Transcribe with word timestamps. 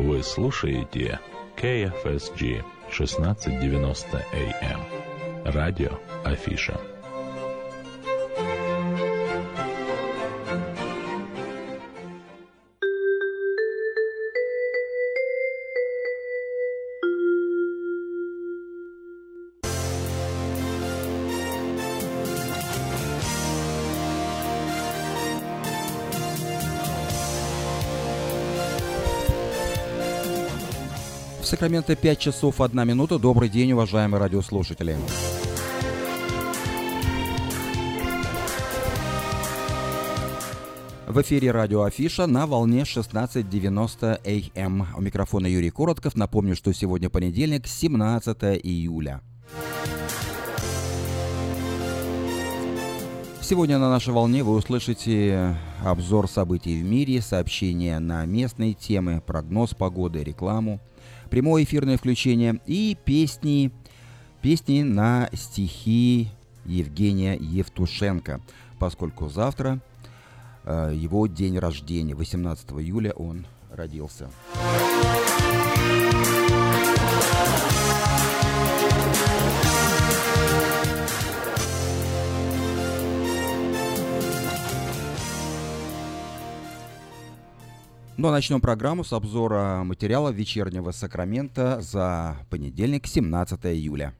Вы 0.00 0.22
слушаете 0.22 1.20
KFSG 1.58 2.64
1690 2.88 4.24
AM. 4.32 4.80
Радио 5.44 5.90
Афиша. 6.24 6.80
Сакраменто 31.50 31.96
5 31.96 32.18
часов 32.20 32.60
1 32.60 32.86
минута. 32.86 33.18
Добрый 33.18 33.48
день, 33.48 33.72
уважаемые 33.72 34.20
радиослушатели. 34.20 34.96
В 41.08 41.20
эфире 41.22 41.50
радио 41.50 41.82
Афиша 41.82 42.28
на 42.28 42.46
волне 42.46 42.82
16.90 42.82 44.52
АМ. 44.54 44.86
У 44.96 45.00
микрофона 45.00 45.48
Юрий 45.48 45.70
Коротков. 45.70 46.14
Напомню, 46.14 46.54
что 46.54 46.72
сегодня 46.72 47.10
понедельник, 47.10 47.66
17 47.66 48.60
июля. 48.62 49.20
Сегодня 53.50 53.78
на 53.78 53.90
нашей 53.90 54.14
волне 54.14 54.44
вы 54.44 54.54
услышите 54.54 55.56
обзор 55.84 56.28
событий 56.28 56.80
в 56.80 56.84
мире, 56.84 57.20
сообщения 57.20 57.98
на 57.98 58.24
местные 58.24 58.74
темы, 58.74 59.20
прогноз 59.26 59.74
погоды, 59.74 60.22
рекламу– 60.22 60.78
прямое 61.30 61.64
эфирное 61.64 61.96
включение 61.96 62.60
и 62.66 62.96
песни, 63.04 63.72
песни 64.40 64.82
на 64.82 65.28
стихи 65.32 66.28
Евгения 66.64 67.36
Евтушенко, 67.40 68.40
поскольку 68.78 69.28
завтра 69.28 69.80
э, 70.62 70.92
его 70.94 71.26
день 71.26 71.58
рождения, 71.58 72.14
18 72.14 72.70
июля 72.70 73.10
он 73.14 73.46
родился. 73.72 74.30
Ну 88.20 88.28
а 88.28 88.32
начнем 88.32 88.60
программу 88.60 89.02
с 89.02 89.14
обзора 89.14 89.82
материала 89.82 90.28
вечернего 90.28 90.90
Сакрамента 90.90 91.80
за 91.80 92.36
понедельник, 92.50 93.06
17 93.06 93.64
июля. 93.64 94.12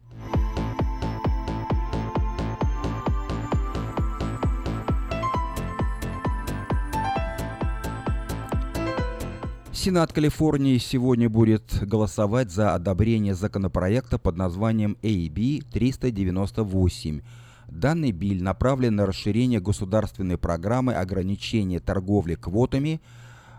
Сенат 9.70 10.14
Калифорнии 10.14 10.78
сегодня 10.78 11.28
будет 11.28 11.86
голосовать 11.86 12.50
за 12.50 12.74
одобрение 12.74 13.34
законопроекта 13.34 14.16
под 14.16 14.34
названием 14.34 14.96
AB 15.02 15.62
398. 15.70 17.20
Данный 17.68 18.12
биль 18.12 18.42
направлен 18.42 18.96
на 18.96 19.04
расширение 19.04 19.60
государственной 19.60 20.38
программы 20.38 20.94
ограничения 20.94 21.80
торговли 21.80 22.34
квотами– 22.34 23.02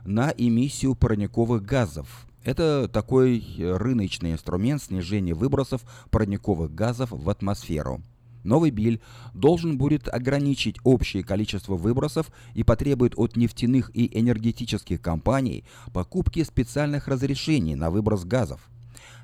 на 0.06 0.34
эмиссию 0.36 0.96
парниковых 0.96 1.64
газов. 1.64 2.28
Это 2.44 2.88
такой 2.88 3.44
рыночный 3.60 4.34
инструмент 4.34 4.82
снижения 4.82 5.34
выбросов 5.34 5.82
парниковых 6.10 6.74
газов 6.74 7.12
в 7.12 7.30
атмосферу. 7.30 8.02
Новый 8.44 8.72
биль 8.72 9.02
должен 9.34 9.78
будет 9.78 10.08
ограничить 10.08 10.78
общее 10.84 11.24
количество 11.24 11.75
выбросов 11.75 12.31
и 12.56 12.64
потребует 12.64 13.14
от 13.16 13.36
нефтяных 13.36 13.92
и 13.94 14.20
энергетических 14.20 15.00
компаний 15.02 15.64
покупки 15.94 16.44
специальных 16.44 17.08
разрешений 17.08 17.75
на 17.75 17.92
выброс 17.92 18.25
газов. 18.25 18.62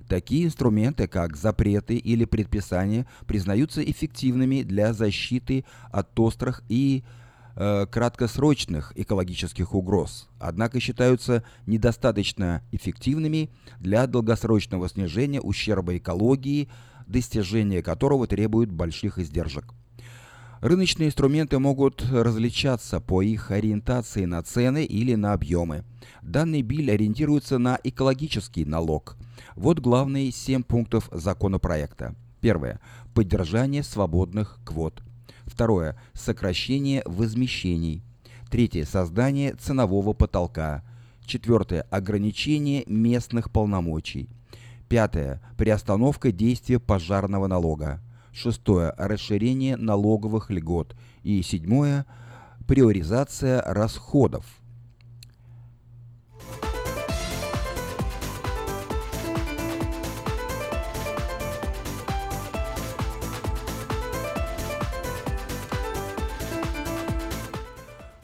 Такие 0.07 0.45
инструменты, 0.45 1.07
как 1.07 1.35
запреты 1.35 1.97
или 1.97 2.23
предписания, 2.23 3.05
признаются 3.25 3.83
эффективными 3.83 4.61
для 4.61 4.93
защиты 4.93 5.65
от 5.91 6.17
острых 6.19 6.63
и 6.69 7.03
Э, 7.59 7.87
краткосрочных 7.89 8.93
экологических 8.95 9.73
угроз, 9.73 10.29
однако 10.37 10.79
считаются 10.79 11.43
недостаточно 11.65 12.61
эффективными 12.71 13.49
для 13.79 14.05
долгосрочного 14.05 14.87
снижения 14.87 15.41
ущерба 15.41 15.97
экологии, 15.97 16.69
достижение 17.07 17.81
которого 17.81 18.27
требует 18.27 18.71
больших 18.71 19.17
издержек. 19.17 19.73
Рыночные 20.61 21.07
инструменты 21.07 21.57
могут 21.57 22.03
различаться 22.11 22.99
по 22.99 23.23
их 23.23 23.49
ориентации 23.49 24.25
на 24.25 24.43
цены 24.43 24.85
или 24.85 25.15
на 25.15 25.33
объемы. 25.33 25.83
Данный 26.21 26.61
биль 26.61 26.91
ориентируется 26.91 27.57
на 27.57 27.79
экологический 27.83 28.65
налог. 28.65 29.17
Вот 29.55 29.79
главные 29.79 30.31
семь 30.31 30.61
пунктов 30.61 31.09
законопроекта. 31.11 32.13
Первое. 32.39 32.79
Поддержание 33.15 33.81
свободных 33.81 34.59
квот. 34.63 35.01
Второе– 35.47 35.95
сокращение 36.13 37.01
возмещений. 37.05 38.03
Третье– 38.51 38.85
создание 38.85 39.55
ценового 39.55 40.13
потолка. 40.13 40.83
Четвертое– 41.25 41.81
ограничение 41.89 42.83
местных 42.85 43.49
полномочий. 43.51 44.29
Пятое– 44.89 45.41
приостановка 45.57 46.31
действия 46.31 46.79
пожарного 46.79 47.47
налога. 47.47 48.01
Шестое– 48.33 48.93
расширение 48.97 49.77
налоговых 49.77 50.51
льгот. 50.51 50.95
И 51.23 51.41
седьмое– 51.41 52.05
приоризация 52.67 53.61
расходов. 53.61 54.45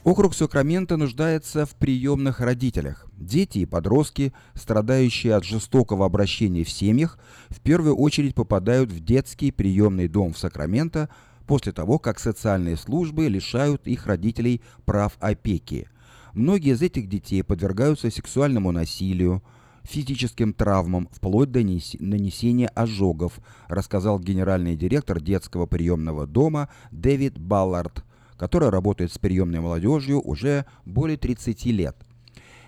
Округ 0.03 0.35
Сакраменто 0.35 0.97
нуждается 0.97 1.65
в 1.65 1.75
приемных 1.75 2.41
родителях. 2.41 3.07
Дети 3.17 3.59
и 3.59 3.65
подростки, 3.65 4.33
страдающие 4.53 5.33
от 5.33 5.45
жестокого 5.45 6.05
обращения 6.05 6.65
в 6.65 6.69
семьях, 6.69 7.17
в 7.47 7.61
первую 7.61 7.95
очередь 7.95 8.35
попадают 8.35 8.91
в 8.91 8.99
детский 8.99 9.53
приемный 9.53 10.09
дом 10.09 10.33
в 10.33 10.37
Сакраменто 10.37 11.07
после 11.47 11.71
того, 11.71 11.99
как 11.99 12.19
социальные 12.19 12.75
службы 12.75 13.29
лишают 13.29 13.87
их 13.87 14.05
родителей 14.05 14.61
прав 14.83 15.13
опеки. 15.21 15.87
Многие 16.33 16.73
из 16.73 16.81
этих 16.81 17.07
детей 17.07 17.41
подвергаются 17.41 18.11
сексуальному 18.11 18.73
насилию, 18.73 19.41
физическим 19.83 20.53
травмам, 20.53 21.07
вплоть 21.13 21.51
до 21.51 21.59
нанесения 21.61 22.67
ожогов, 22.67 23.39
рассказал 23.69 24.19
генеральный 24.19 24.75
директор 24.75 25.21
детского 25.21 25.65
приемного 25.65 26.27
дома 26.27 26.67
Дэвид 26.91 27.37
Баллард– 27.37 28.03
которая 28.37 28.71
работает 28.71 29.11
с 29.11 29.17
приемной 29.17 29.59
молодежью 29.59 30.21
уже 30.21 30.65
более 30.85 31.17
30 31.17 31.65
лет. 31.65 31.95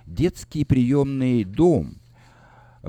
Детский 0.05 0.65
приемный 0.65 1.43
дом 1.43 1.95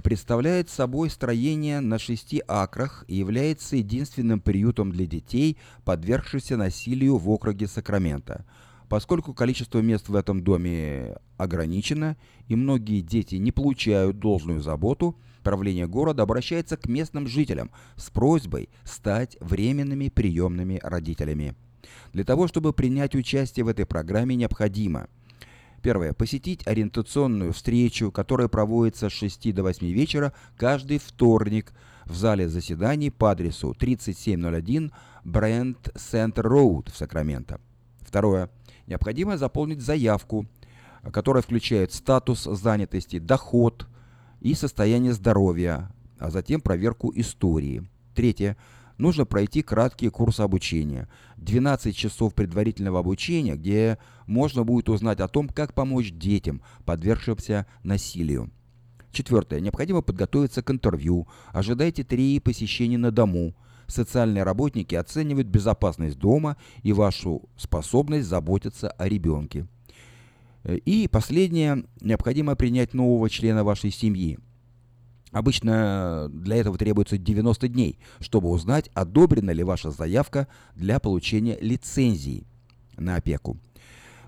представляет 0.02 0.68
собой 0.68 1.10
строение 1.10 1.80
на 1.80 1.98
шести 1.98 2.42
акрах 2.46 3.04
и 3.08 3.16
является 3.16 3.76
единственным 3.76 4.40
приютом 4.40 4.92
для 4.92 5.06
детей, 5.06 5.56
подвергшихся 5.84 6.56
насилию 6.56 7.16
в 7.16 7.28
округе 7.30 7.66
Сакрамента. 7.66 8.44
Поскольку 8.88 9.34
количество 9.34 9.80
мест 9.80 10.08
в 10.08 10.14
этом 10.14 10.44
доме 10.44 11.16
ограничено 11.38 12.16
и 12.46 12.54
многие 12.54 13.00
дети 13.00 13.34
не 13.36 13.50
получают 13.50 14.20
должную 14.20 14.60
заботу, 14.60 15.16
правление 15.42 15.88
города 15.88 16.22
обращается 16.22 16.76
к 16.76 16.86
местным 16.86 17.26
жителям 17.26 17.70
с 17.96 18.10
просьбой 18.10 18.68
стать 18.84 19.36
временными 19.40 20.08
приемными 20.08 20.78
родителями. 20.82 21.56
Для 22.12 22.24
того, 22.24 22.48
чтобы 22.48 22.72
принять 22.72 23.14
участие 23.14 23.64
в 23.64 23.68
этой 23.68 23.86
программе, 23.86 24.36
необходимо 24.36 25.08
Первое. 25.86 26.12
Посетить 26.12 26.66
ориентационную 26.66 27.52
встречу, 27.52 28.10
которая 28.10 28.48
проводится 28.48 29.08
с 29.08 29.12
6 29.12 29.54
до 29.54 29.62
8 29.62 29.86
вечера 29.86 30.32
каждый 30.56 30.98
вторник 30.98 31.72
в 32.06 32.16
зале 32.16 32.48
заседаний 32.48 33.10
по 33.10 33.30
адресу 33.30 33.72
3701 33.72 34.92
Brent 35.24 35.94
Center 35.94 36.42
Road 36.42 36.90
в 36.90 36.96
Сакраменто. 36.96 37.60
Второе. 38.00 38.50
Необходимо 38.88 39.36
заполнить 39.36 39.80
заявку, 39.80 40.46
которая 41.12 41.42
включает 41.42 41.92
статус 41.92 42.44
занятости, 42.44 43.20
доход 43.20 43.86
и 44.40 44.54
состояние 44.54 45.12
здоровья, 45.12 45.90
а 46.18 46.30
затем 46.30 46.60
проверку 46.60 47.12
истории. 47.14 47.88
Третье 48.14 48.56
нужно 48.98 49.24
пройти 49.24 49.62
краткий 49.62 50.08
курс 50.08 50.40
обучения. 50.40 51.08
12 51.36 51.96
часов 51.96 52.34
предварительного 52.34 53.00
обучения, 53.00 53.56
где 53.56 53.98
можно 54.26 54.64
будет 54.64 54.88
узнать 54.88 55.20
о 55.20 55.28
том, 55.28 55.48
как 55.48 55.74
помочь 55.74 56.12
детям, 56.12 56.62
подвергшимся 56.84 57.66
насилию. 57.82 58.50
Четвертое. 59.12 59.60
Необходимо 59.60 60.02
подготовиться 60.02 60.62
к 60.62 60.70
интервью. 60.70 61.26
Ожидайте 61.48 62.04
три 62.04 62.38
посещения 62.40 62.98
на 62.98 63.10
дому. 63.10 63.54
Социальные 63.86 64.42
работники 64.42 64.94
оценивают 64.94 65.46
безопасность 65.46 66.18
дома 66.18 66.56
и 66.82 66.92
вашу 66.92 67.48
способность 67.56 68.26
заботиться 68.28 68.90
о 68.90 69.08
ребенке. 69.08 69.66
И 70.64 71.08
последнее. 71.08 71.84
Необходимо 72.00 72.56
принять 72.56 72.92
нового 72.92 73.30
члена 73.30 73.64
вашей 73.64 73.90
семьи. 73.90 74.38
Обычно 75.32 76.28
для 76.30 76.56
этого 76.56 76.78
требуется 76.78 77.18
90 77.18 77.68
дней, 77.68 77.98
чтобы 78.20 78.48
узнать, 78.48 78.90
одобрена 78.94 79.50
ли 79.50 79.62
ваша 79.64 79.90
заявка 79.90 80.46
для 80.74 80.98
получения 80.98 81.58
лицензии 81.60 82.46
на 82.96 83.16
опеку. 83.16 83.58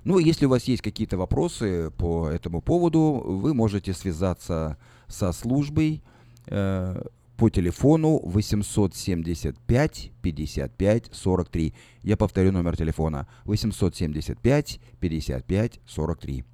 Ну, 0.04 0.18
если 0.18 0.46
у 0.46 0.48
вас 0.48 0.64
есть 0.64 0.82
какие-то 0.82 1.16
вопросы 1.16 1.90
по 1.96 2.28
этому 2.28 2.60
поводу, 2.60 3.22
вы 3.24 3.54
можете 3.54 3.92
связаться 3.94 4.76
со 5.06 5.32
службой 5.32 6.02
э, 6.46 7.02
по 7.36 7.50
телефону 7.50 8.20
875 8.24 10.10
55 10.22 11.10
43. 11.12 11.74
Я 12.02 12.16
повторю 12.16 12.52
номер 12.52 12.76
телефона 12.76 13.28
875 13.44 14.80
55 15.00 15.80
43. 15.86 16.44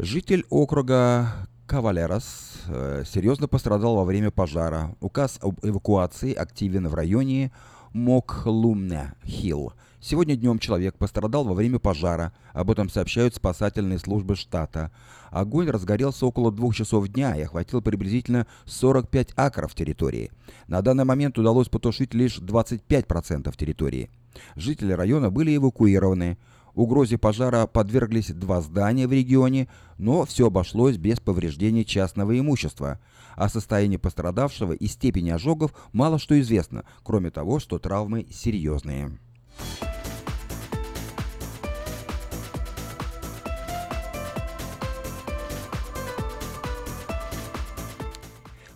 Житель 0.00 0.46
округа 0.48 1.26
Кавалерос 1.66 2.62
э, 2.68 3.02
серьезно 3.04 3.48
пострадал 3.48 3.96
во 3.96 4.04
время 4.04 4.30
пожара. 4.30 4.94
Указ 5.00 5.40
об 5.42 5.58
эвакуации 5.64 6.32
активен 6.32 6.86
в 6.86 6.94
районе 6.94 7.50
Мокхлумне-Хилл. 7.94 9.72
Сегодня 10.00 10.36
днем 10.36 10.60
человек 10.60 10.96
пострадал 10.96 11.42
во 11.42 11.52
время 11.52 11.80
пожара. 11.80 12.32
Об 12.52 12.70
этом 12.70 12.88
сообщают 12.88 13.34
спасательные 13.34 13.98
службы 13.98 14.36
штата. 14.36 14.92
Огонь 15.32 15.68
разгорелся 15.68 16.26
около 16.26 16.52
двух 16.52 16.76
часов 16.76 17.08
дня 17.08 17.34
и 17.34 17.42
охватил 17.42 17.82
приблизительно 17.82 18.46
45 18.66 19.32
акров 19.34 19.74
территории. 19.74 20.30
На 20.68 20.80
данный 20.80 21.06
момент 21.06 21.38
удалось 21.38 21.68
потушить 21.68 22.14
лишь 22.14 22.38
25% 22.38 23.52
территории. 23.56 24.10
Жители 24.54 24.92
района 24.92 25.30
были 25.30 25.56
эвакуированы. 25.56 26.38
Угрозе 26.78 27.18
пожара 27.18 27.66
подверглись 27.66 28.28
два 28.28 28.60
здания 28.60 29.08
в 29.08 29.12
регионе, 29.12 29.66
но 29.98 30.24
все 30.24 30.46
обошлось 30.46 30.96
без 30.96 31.18
повреждений 31.18 31.84
частного 31.84 32.38
имущества. 32.38 33.00
О 33.34 33.48
состоянии 33.48 33.96
пострадавшего 33.96 34.74
и 34.74 34.86
степени 34.86 35.30
ожогов 35.30 35.72
мало 35.92 36.20
что 36.20 36.38
известно, 36.40 36.84
кроме 37.02 37.32
того, 37.32 37.58
что 37.58 37.80
травмы 37.80 38.28
серьезные. 38.30 39.18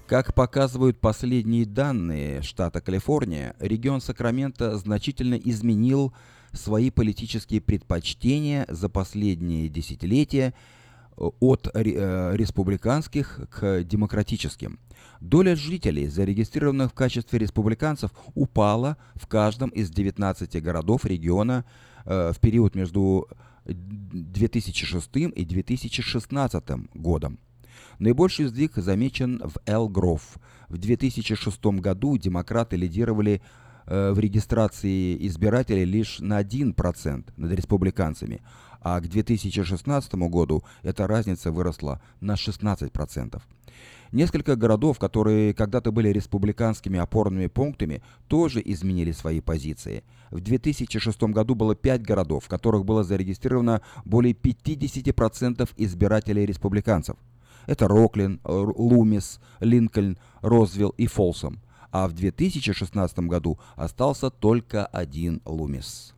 Как 0.08 0.34
показывают 0.34 0.98
последние 0.98 1.66
данные 1.66 2.42
штата 2.42 2.80
Калифорния, 2.80 3.54
регион 3.60 4.00
Сакраменто 4.00 4.76
значительно 4.76 5.36
изменил 5.36 6.12
свои 6.52 6.90
политические 6.90 7.60
предпочтения 7.60 8.66
за 8.68 8.88
последние 8.88 9.68
десятилетия 9.68 10.54
э, 11.16 11.24
от 11.40 11.68
э, 11.74 12.36
республиканских 12.36 13.40
к 13.50 13.82
демократическим. 13.84 14.78
Доля 15.20 15.56
жителей, 15.56 16.08
зарегистрированных 16.08 16.90
в 16.90 16.94
качестве 16.94 17.38
республиканцев, 17.38 18.10
упала 18.34 18.96
в 19.14 19.26
каждом 19.26 19.70
из 19.70 19.90
19 19.90 20.62
городов 20.62 21.04
региона 21.04 21.64
э, 22.04 22.32
в 22.34 22.40
период 22.40 22.74
между 22.74 23.28
2006 23.64 25.08
и 25.16 25.44
2016 25.44 26.64
годом. 26.94 27.38
Наибольший 27.98 28.46
сдвиг 28.46 28.74
замечен 28.76 29.40
в 29.44 29.58
Эл-Гров. 29.66 30.38
В 30.68 30.78
2006 30.78 31.64
году 31.64 32.16
демократы 32.16 32.76
лидировали 32.76 33.42
в 33.86 34.18
регистрации 34.18 35.26
избирателей 35.26 35.84
лишь 35.84 36.20
на 36.20 36.40
1% 36.40 37.24
над 37.36 37.52
республиканцами, 37.52 38.40
а 38.80 39.00
к 39.00 39.08
2016 39.08 40.14
году 40.14 40.64
эта 40.82 41.06
разница 41.06 41.52
выросла 41.52 42.00
на 42.20 42.34
16%. 42.34 43.40
Несколько 44.12 44.56
городов, 44.56 44.98
которые 44.98 45.54
когда-то 45.54 45.90
были 45.90 46.10
республиканскими 46.10 46.98
опорными 46.98 47.46
пунктами, 47.46 48.02
тоже 48.28 48.60
изменили 48.62 49.10
свои 49.12 49.40
позиции. 49.40 50.04
В 50.30 50.40
2006 50.40 51.22
году 51.22 51.54
было 51.54 51.74
5 51.74 52.02
городов, 52.02 52.44
в 52.44 52.48
которых 52.48 52.84
было 52.84 53.04
зарегистрировано 53.04 53.80
более 54.04 54.34
50% 54.34 55.70
избирателей 55.78 56.44
республиканцев. 56.44 57.16
Это 57.66 57.88
Роклин, 57.88 58.40
Лумис, 58.44 59.40
Линкольн, 59.60 60.18
Розвилл 60.42 60.90
и 60.98 61.06
Фолсом 61.06 61.60
а 61.92 62.08
в 62.08 62.14
2016 62.14 63.18
году 63.20 63.60
остался 63.76 64.30
только 64.30 64.84
один 64.86 65.40
Лумис. 65.44 66.14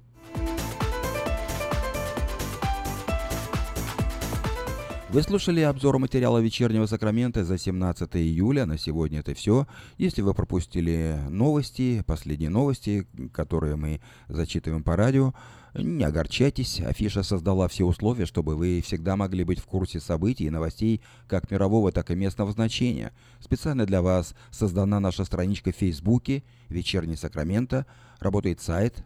Вы 5.15 5.23
слушали 5.23 5.61
обзор 5.61 6.01
материала 6.01 6.39
вечернего 6.39 6.87
Сакрамента 6.87 7.45
за 7.45 7.57
17 7.57 8.17
июля. 8.17 8.67
На 8.67 8.79
сегодня 8.79 9.21
это 9.21 9.33
все. 9.35 9.69
Если 9.97 10.23
вы 10.23 10.35
пропустили 10.35 11.21
новости, 11.29 12.03
последние 12.05 12.51
новости, 12.51 13.07
которые 13.33 13.77
мы 13.77 14.01
зачитываем 14.27 14.83
по 14.83 14.97
радио, 14.97 15.33
не 15.75 16.05
огорчайтесь, 16.05 16.81
афиша 16.81 17.23
создала 17.23 17.67
все 17.69 17.85
условия, 17.85 18.27
чтобы 18.27 18.55
вы 18.55 18.81
всегда 18.81 19.17
могли 19.17 19.43
быть 19.45 19.59
в 19.59 19.67
курсе 19.67 19.99
событий 19.99 20.45
и 20.45 20.51
новостей 20.51 21.01
как 21.27 21.51
мирового, 21.51 21.91
так 21.91 22.11
и 22.11 22.15
местного 22.15 22.53
значения. 22.53 23.13
Специально 23.41 23.85
для 23.85 24.01
вас 24.01 24.35
создана 24.51 25.01
наша 25.01 25.25
страничка 25.25 25.73
в 25.73 25.77
Фейсбуке 25.77 26.45
«Вечерний 26.69 27.17
Сакраменто», 27.17 27.87
работает 28.21 28.61
сайт 28.61 29.05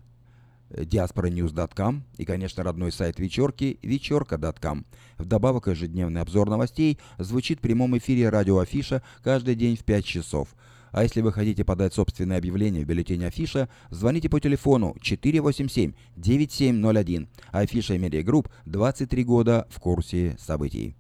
diasporanews.com 0.71 2.05
и, 2.19 2.25
конечно, 2.27 2.63
родной 2.63 2.93
сайт 2.93 3.19
вечерки 3.19 3.79
вечерка.com. 3.83 4.85
Вдобавок, 5.17 5.69
ежедневный 5.69 6.21
обзор 6.21 6.51
новостей 6.51 6.99
звучит 7.17 7.61
в 7.61 7.63
прямом 7.63 7.97
эфире 7.97 8.29
радио 8.29 8.59
Афиша 8.59 9.03
каждый 9.23 9.55
день 9.55 9.77
в 9.77 9.85
5 9.85 10.05
часов– 10.05 10.49
а 10.93 11.03
если 11.03 11.21
вы 11.21 11.33
хотите 11.33 11.65
подать 11.65 11.95
собственное 11.95 12.39
объявление 12.39 12.85
в 12.85 12.87
бюллетень 12.87 13.25
Афиша, 13.25 13.69
звоните 13.91 14.29
по 14.29 14.39
телефону 14.41 14.95
487-9701. 15.03 17.27
Афиша 17.51 17.99
Медиа 17.99 18.23
Групп 18.23 18.49
23 18.67 19.25
года 19.25 19.67
в 19.71 19.81
курсе 19.81 20.37
событий. 20.39 20.95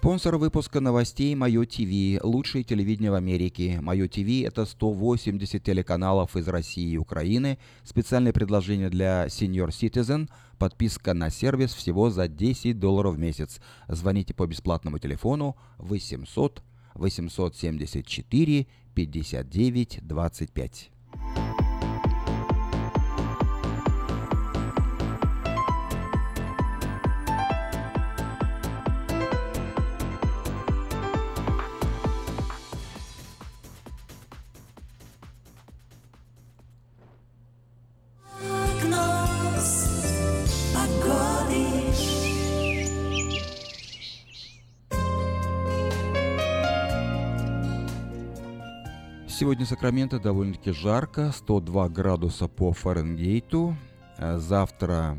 Спонсор 0.00 0.36
выпуска 0.36 0.78
новостей 0.78 1.34
Мое 1.34 1.64
ТВ, 1.64 2.22
лучшее 2.22 2.62
телевидение 2.62 3.10
в 3.10 3.14
Америке. 3.14 3.80
Мое 3.80 4.06
ТВ 4.06 4.46
это 4.46 4.64
180 4.64 5.60
телеканалов 5.60 6.36
из 6.36 6.46
России 6.46 6.92
и 6.92 6.96
Украины. 6.96 7.58
Специальное 7.82 8.32
предложение 8.32 8.90
для 8.90 9.26
Senior 9.26 9.70
Citizen. 9.70 10.30
Подписка 10.56 11.14
на 11.14 11.30
сервис 11.30 11.74
всего 11.74 12.10
за 12.10 12.28
10 12.28 12.78
долларов 12.78 13.16
в 13.16 13.18
месяц. 13.18 13.60
Звоните 13.88 14.34
по 14.34 14.46
бесплатному 14.46 15.00
телефону 15.00 15.56
800 15.78 16.62
874 16.94 18.66
59 18.94 19.98
25. 20.02 20.90
Сакраменто 49.78 50.18
довольно-таки 50.18 50.72
жарко, 50.72 51.30
102 51.30 51.88
градуса 51.90 52.48
по 52.48 52.72
Фаренгейту. 52.72 53.76
Э, 54.16 54.36
завтра 54.38 55.16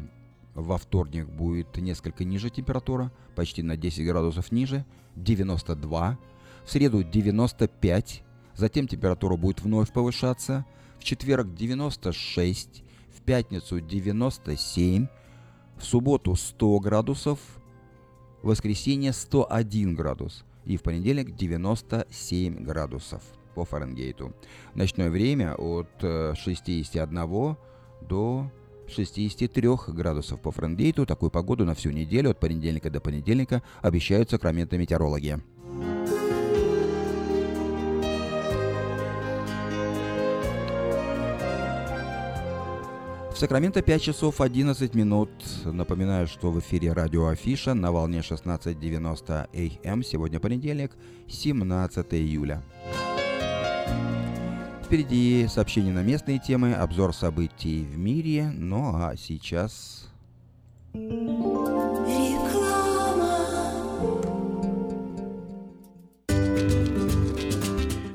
во 0.54 0.78
вторник 0.78 1.30
будет 1.30 1.78
несколько 1.78 2.26
ниже 2.26 2.50
температура, 2.50 3.10
почти 3.36 3.64
на 3.64 3.78
10 3.78 4.06
градусов 4.06 4.52
ниже, 4.52 4.84
92. 5.16 6.20
В 6.66 6.70
среду 6.70 7.04
95, 7.04 8.24
затем 8.54 8.90
температура 8.90 9.38
будет 9.38 9.62
вновь 9.62 9.94
повышаться. 9.94 10.66
В 11.00 11.06
четверг 11.06 11.56
96, 11.56 12.84
в 13.16 13.22
пятницу 13.22 13.80
97, 13.80 15.08
В 15.78 15.86
субботу 15.86 16.36
100 16.36 16.80
градусов, 16.80 17.40
в 18.42 18.48
воскресенье 18.48 19.14
101 19.14 19.96
градус 19.96 20.44
и 20.66 20.76
в 20.76 20.84
понедельник 20.84 21.34
97 21.34 22.62
градусов 22.66 23.24
по 23.60 23.66
Фаренгейту. 23.66 24.34
Ночное 24.74 25.10
время 25.10 25.54
от 25.56 25.90
61 26.00 27.18
э, 27.18 27.56
до 28.00 28.50
63 28.88 29.70
градусов 29.90 30.40
по 30.42 30.52
Фаренгейту. 30.52 31.06
Такую 31.06 31.30
погоду 31.30 31.66
на 31.66 31.76
всю 31.76 31.92
неделю 31.92 32.30
от 32.30 32.40
понедельника 32.40 32.90
до 32.90 33.02
понедельника 33.02 33.62
обещают 33.82 34.30
сакраменты 34.30 34.78
метеорологи. 34.78 35.40
Сакраменто 43.40 43.82
5 43.82 44.02
часов 44.02 44.42
11 44.42 44.96
минут. 44.96 45.30
Напоминаю, 45.66 46.28
что 46.28 46.52
в 46.52 46.60
эфире 46.60 46.94
радио 46.94 47.28
Афиша 47.28 47.74
на 47.74 47.92
волне 47.92 48.20
16.90 48.20 49.80
АМ. 49.86 50.04
Сегодня 50.04 50.40
понедельник, 50.40 50.92
17 51.28 52.14
июля. 52.14 52.62
Впереди 54.84 55.48
сообщения 55.48 55.92
на 55.92 56.02
местные 56.02 56.40
темы, 56.40 56.74
обзор 56.74 57.14
событий 57.14 57.84
в 57.84 57.98
мире. 57.98 58.52
Ну 58.52 58.96
а 58.96 59.16
сейчас... 59.16 60.10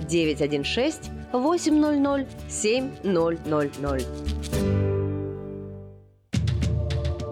916 0.00 1.10
800 1.32 2.26
7000. 2.48 4.91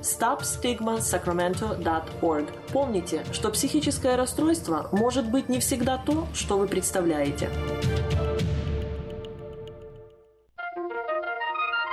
stopstigmasacramento.org. 0.00 2.46
Помните, 2.72 3.24
что 3.32 3.50
психическое 3.50 4.16
расстройство 4.16 4.88
может 4.92 5.30
быть 5.30 5.48
не 5.48 5.60
всегда 5.60 5.98
то, 5.98 6.26
что 6.34 6.58
вы 6.58 6.66
представляете. 6.66 7.48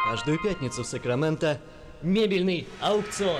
Каждую 0.10 0.42
пятницу 0.42 0.82
в 0.84 0.88
Сакраменто 0.88 1.60
мебельный 2.02 2.68
аукцион. 2.82 3.40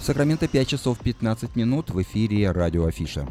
Сакраменто 0.00 0.48
5 0.48 0.66
часов 0.66 0.98
15 0.98 1.56
минут 1.56 1.90
в 1.90 2.00
эфире 2.00 2.50
радио 2.52 2.86
Афиша. 2.86 3.26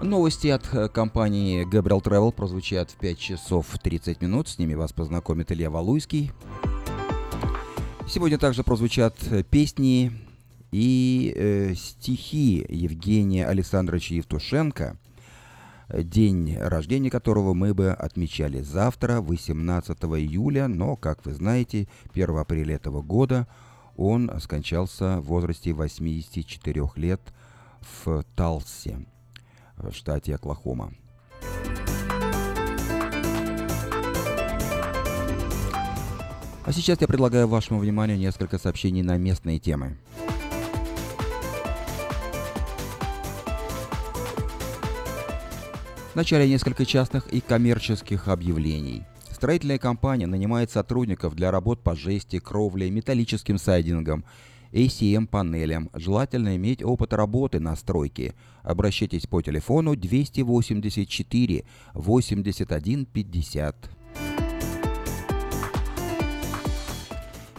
Новости 0.00 0.48
от 0.48 0.72
э, 0.72 0.88
компании 0.88 1.66
Gabriel 1.66 2.02
Travel 2.02 2.32
прозвучат 2.32 2.90
в 2.92 2.94
5 2.94 3.18
часов 3.18 3.66
30 3.82 4.22
минут. 4.22 4.48
С 4.48 4.58
ними 4.58 4.72
вас 4.72 4.94
познакомит 4.94 5.52
Илья 5.52 5.68
Валуйский. 5.68 6.32
Сегодня 8.08 8.38
также 8.38 8.64
прозвучат 8.64 9.14
э, 9.30 9.42
песни 9.42 10.12
и 10.72 11.34
э, 11.36 11.74
стихи 11.74 12.64
Евгения 12.70 13.46
Александровича 13.46 14.14
Евтушенко– 14.14 14.96
день 15.88 16.56
рождения 16.58 17.10
которого 17.10 17.54
мы 17.54 17.74
бы 17.74 17.90
отмечали 17.90 18.60
завтра, 18.60 19.20
18 19.20 19.98
июля, 20.04 20.68
но, 20.68 20.96
как 20.96 21.24
вы 21.24 21.34
знаете, 21.34 21.88
1 22.12 22.36
апреля 22.36 22.76
этого 22.76 23.02
года 23.02 23.46
он 23.96 24.30
скончался 24.40 25.20
в 25.20 25.26
возрасте 25.26 25.72
84 25.72 26.90
лет 26.96 27.20
в 28.04 28.24
Талсе, 28.34 29.06
в 29.76 29.92
штате 29.92 30.34
Оклахома. 30.34 30.92
А 36.64 36.72
сейчас 36.72 37.00
я 37.00 37.06
предлагаю 37.06 37.46
вашему 37.46 37.78
вниманию 37.78 38.18
несколько 38.18 38.58
сообщений 38.58 39.02
на 39.02 39.16
местные 39.16 39.60
темы. 39.60 39.98
Вначале 46.16 46.48
несколько 46.48 46.86
частных 46.86 47.26
и 47.28 47.42
коммерческих 47.42 48.28
объявлений. 48.28 49.02
Строительная 49.30 49.76
компания 49.76 50.26
нанимает 50.26 50.70
сотрудников 50.70 51.34
для 51.34 51.50
работ 51.50 51.82
по 51.82 51.94
жести, 51.94 52.38
кровле, 52.38 52.90
металлическим 52.90 53.58
сайдингом, 53.58 54.24
ACM-панелям. 54.72 55.90
Желательно 55.92 56.56
иметь 56.56 56.82
опыт 56.82 57.12
работы 57.12 57.60
на 57.60 57.76
стройке. 57.76 58.34
Обращайтесь 58.62 59.26
по 59.26 59.42
телефону 59.42 59.94
284 59.94 61.64
81 61.92 63.04
50. 63.04 63.76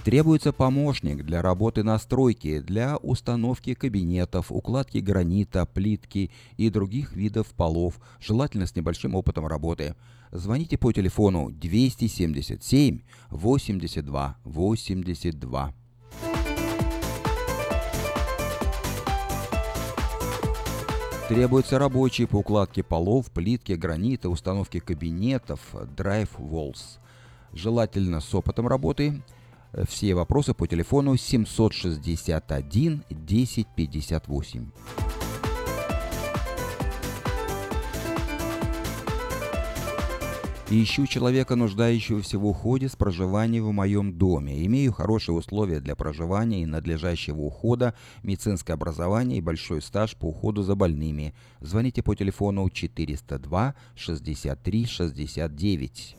Требуется 0.07 0.53
помощник 0.53 1.25
для 1.25 1.41
работы 1.41 1.83
на 1.83 1.99
стройке, 1.99 2.61
для 2.61 2.95
установки 2.95 3.73
кабинетов, 3.73 4.53
укладки 4.53 4.99
гранита, 4.99 5.65
плитки 5.65 6.31
и 6.55 6.69
других 6.69 7.11
видов 7.11 7.47
полов, 7.47 7.99
желательно 8.21 8.67
с 8.67 8.73
небольшим 8.73 9.15
опытом 9.15 9.47
работы. 9.47 9.95
Звоните 10.31 10.77
по 10.77 10.93
телефону 10.93 11.51
277 11.51 13.01
82 13.31 14.37
82. 14.45 15.73
Требуются 21.27 21.79
рабочие 21.79 22.27
по 22.27 22.37
укладке 22.37 22.81
полов, 22.81 23.29
плитки, 23.29 23.73
гранита, 23.73 24.29
установке 24.29 24.79
кабинетов, 24.79 25.59
драйв 25.97 26.29
walls. 26.39 26.99
Желательно 27.51 28.21
с 28.21 28.33
опытом 28.33 28.69
работы– 28.69 29.21
все 29.87 30.15
вопросы 30.15 30.53
по 30.53 30.67
телефону 30.67 31.17
761 31.17 33.03
1058. 33.09 34.71
Ищу 40.69 41.07
человека, 41.07 41.55
нуждающегося 41.55 42.37
в 42.37 42.45
уходе 42.45 42.89
с 42.89 42.95
проживанием 42.97 43.63
в 43.63 43.71
моем 43.71 44.17
доме. 44.17 44.65
Имею 44.65 44.91
хорошие 44.91 45.33
условия 45.33 45.79
для 45.79 45.95
проживания 45.95 46.63
и 46.63 46.65
надлежащего 46.65 47.39
ухода, 47.39 47.93
медицинское 48.21 48.73
образование 48.73 49.37
и 49.37 49.41
большой 49.41 49.81
стаж 49.81 50.17
по 50.17 50.25
уходу 50.25 50.63
за 50.63 50.75
больными. 50.75 51.33
Звоните 51.61 52.03
по 52.03 52.15
телефону 52.15 52.69
402 52.69 53.75
63 53.95 54.85
69. 54.85 56.17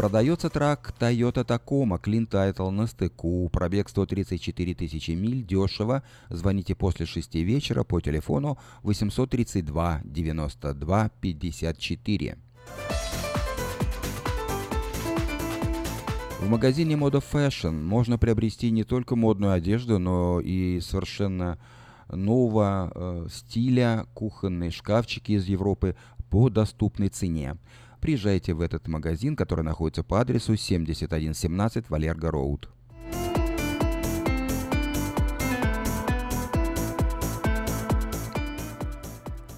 Продается 0.00 0.48
трак 0.48 0.94
Toyota 0.98 1.44
Tacoma 1.44 2.00
Clean 2.02 2.26
Title 2.26 2.70
на 2.70 2.86
стыку, 2.86 3.46
пробег 3.52 3.90
134 3.90 4.74
тысячи 4.74 5.10
миль, 5.10 5.44
дешево. 5.44 6.02
Звоните 6.30 6.74
после 6.74 7.04
6 7.04 7.34
вечера 7.34 7.84
по 7.84 8.00
телефону 8.00 8.56
832 8.82 10.00
92 10.02 11.10
54. 11.20 12.38
В 16.40 16.48
магазине 16.48 16.94
Moda 16.94 17.22
Fashion 17.22 17.82
можно 17.82 18.16
приобрести 18.16 18.70
не 18.70 18.84
только 18.84 19.16
модную 19.16 19.52
одежду, 19.52 19.98
но 19.98 20.40
и 20.40 20.80
совершенно 20.80 21.58
нового 22.08 22.90
э, 22.94 23.26
стиля 23.30 24.06
кухонные 24.14 24.70
шкафчики 24.70 25.32
из 25.32 25.44
Европы 25.44 25.94
по 26.30 26.48
доступной 26.48 27.10
цене 27.10 27.58
приезжайте 28.00 28.54
в 28.54 28.60
этот 28.60 28.88
магазин, 28.88 29.36
который 29.36 29.64
находится 29.64 30.02
по 30.02 30.20
адресу 30.20 30.56
7117 30.56 31.90
Валерго 31.90 32.30
Роуд. 32.30 32.68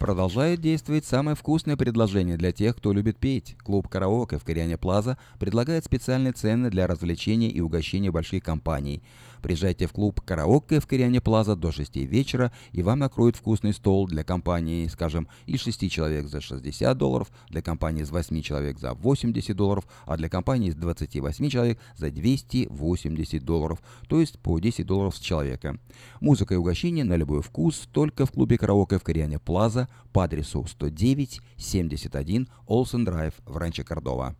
Продолжает 0.00 0.60
действовать 0.60 1.04
самое 1.04 1.36
вкусное 1.36 1.76
предложение 1.76 2.36
для 2.36 2.52
тех, 2.52 2.76
кто 2.76 2.92
любит 2.92 3.18
петь. 3.18 3.56
Клуб 3.64 3.88
«Караоке» 3.88 4.38
в 4.38 4.44
Кориане 4.44 4.76
Плаза 4.76 5.16
предлагает 5.38 5.84
специальные 5.84 6.32
цены 6.32 6.70
для 6.70 6.86
развлечения 6.86 7.50
и 7.50 7.60
угощения 7.60 8.10
больших 8.10 8.42
компаний– 8.42 9.02
Приезжайте 9.42 9.86
в 9.86 9.92
клуб 9.92 10.20
«Караоке» 10.20 10.80
в 10.80 10.86
Кориане 10.86 11.20
Плаза 11.20 11.56
до 11.56 11.72
6 11.72 11.96
вечера, 11.96 12.52
и 12.72 12.82
вам 12.82 12.98
накроют 12.98 13.36
вкусный 13.36 13.72
стол 13.72 14.06
для 14.06 14.24
компании, 14.24 14.86
скажем, 14.88 15.28
из 15.46 15.60
6 15.60 15.90
человек 15.90 16.26
за 16.26 16.40
60 16.40 16.96
долларов, 16.96 17.30
для 17.48 17.62
компании 17.62 18.02
из 18.02 18.10
8 18.10 18.40
человек 18.42 18.78
за 18.78 18.94
80 18.94 19.56
долларов, 19.56 19.86
а 20.04 20.16
для 20.16 20.28
компании 20.28 20.70
из 20.70 20.74
28 20.74 21.48
человек 21.48 21.78
за 21.96 22.10
280 22.10 23.44
долларов, 23.44 23.80
то 24.08 24.20
есть 24.20 24.38
по 24.38 24.58
10 24.58 24.86
долларов 24.86 25.16
с 25.16 25.20
человека. 25.20 25.78
Музыка 26.20 26.54
и 26.54 26.56
угощение 26.56 27.04
на 27.04 27.16
любой 27.16 27.42
вкус 27.42 27.88
только 27.92 28.26
в 28.26 28.32
клубе 28.32 28.58
«Караоке» 28.58 28.98
в 28.98 29.02
Кориане 29.02 29.38
Плаза 29.38 29.88
по 30.12 30.24
адресу 30.24 30.64
109 30.66 31.40
71 31.56 32.48
Олсен 32.66 33.04
Драйв 33.04 33.34
в 33.44 33.56
Ранче 33.56 33.84
Кордова. 33.84 34.34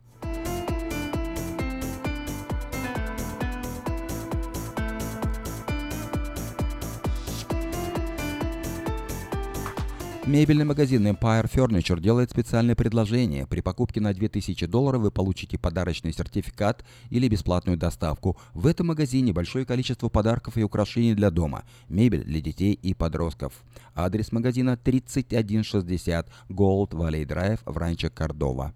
Мебельный 10.27 10.65
магазин 10.65 11.07
Empire 11.07 11.49
Furniture 11.49 12.01
делает 12.01 12.31
специальное 12.31 12.75
предложение. 12.75 13.47
При 13.47 13.61
покупке 13.61 14.01
на 14.01 14.13
2000 14.13 14.65
долларов 14.65 15.01
вы 15.03 15.09
получите 15.09 15.57
подарочный 15.57 16.11
сертификат 16.11 16.83
или 17.09 17.29
бесплатную 17.29 17.77
доставку. 17.77 18.37
В 18.53 18.67
этом 18.67 18.87
магазине 18.87 19.31
большое 19.31 19.65
количество 19.65 20.09
подарков 20.09 20.57
и 20.57 20.63
украшений 20.63 21.15
для 21.15 21.31
дома, 21.31 21.63
мебель 21.87 22.25
для 22.25 22.41
детей 22.41 22.73
и 22.73 22.93
подростков. 22.93 23.53
Адрес 23.95 24.33
магазина 24.33 24.75
3160 24.75 26.29
Gold 26.49 26.89
Valley 26.89 27.25
Drive 27.25 27.61
в 27.65 27.77
Ранчо 27.77 28.09
Кордова. 28.09 28.73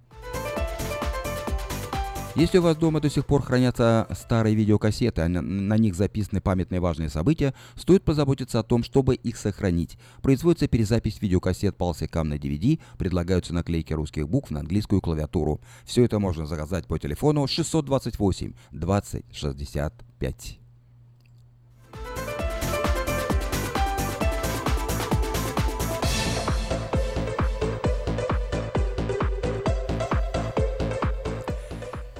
Если 2.35 2.59
у 2.59 2.61
вас 2.61 2.77
дома 2.77 3.01
до 3.01 3.09
сих 3.09 3.25
пор 3.25 3.43
хранятся 3.43 4.07
старые 4.11 4.55
видеокассеты, 4.55 5.21
а 5.21 5.27
на, 5.27 5.77
них 5.77 5.95
записаны 5.95 6.39
памятные 6.39 6.79
важные 6.79 7.09
события, 7.09 7.53
стоит 7.75 8.05
позаботиться 8.05 8.59
о 8.59 8.63
том, 8.63 8.83
чтобы 8.83 9.15
их 9.15 9.35
сохранить. 9.35 9.97
Производится 10.21 10.69
перезапись 10.69 11.21
видеокассет 11.21 11.75
Pulsecam 11.75 12.23
на 12.23 12.35
DVD, 12.35 12.79
предлагаются 12.97 13.53
наклейки 13.53 13.91
русских 13.91 14.29
букв 14.29 14.49
на 14.49 14.61
английскую 14.61 15.01
клавиатуру. 15.01 15.59
Все 15.83 16.05
это 16.05 16.19
можно 16.19 16.45
заказать 16.45 16.87
по 16.87 16.97
телефону 16.97 17.47
628 17.47 18.53
20 18.71 19.25
65. 19.33 20.60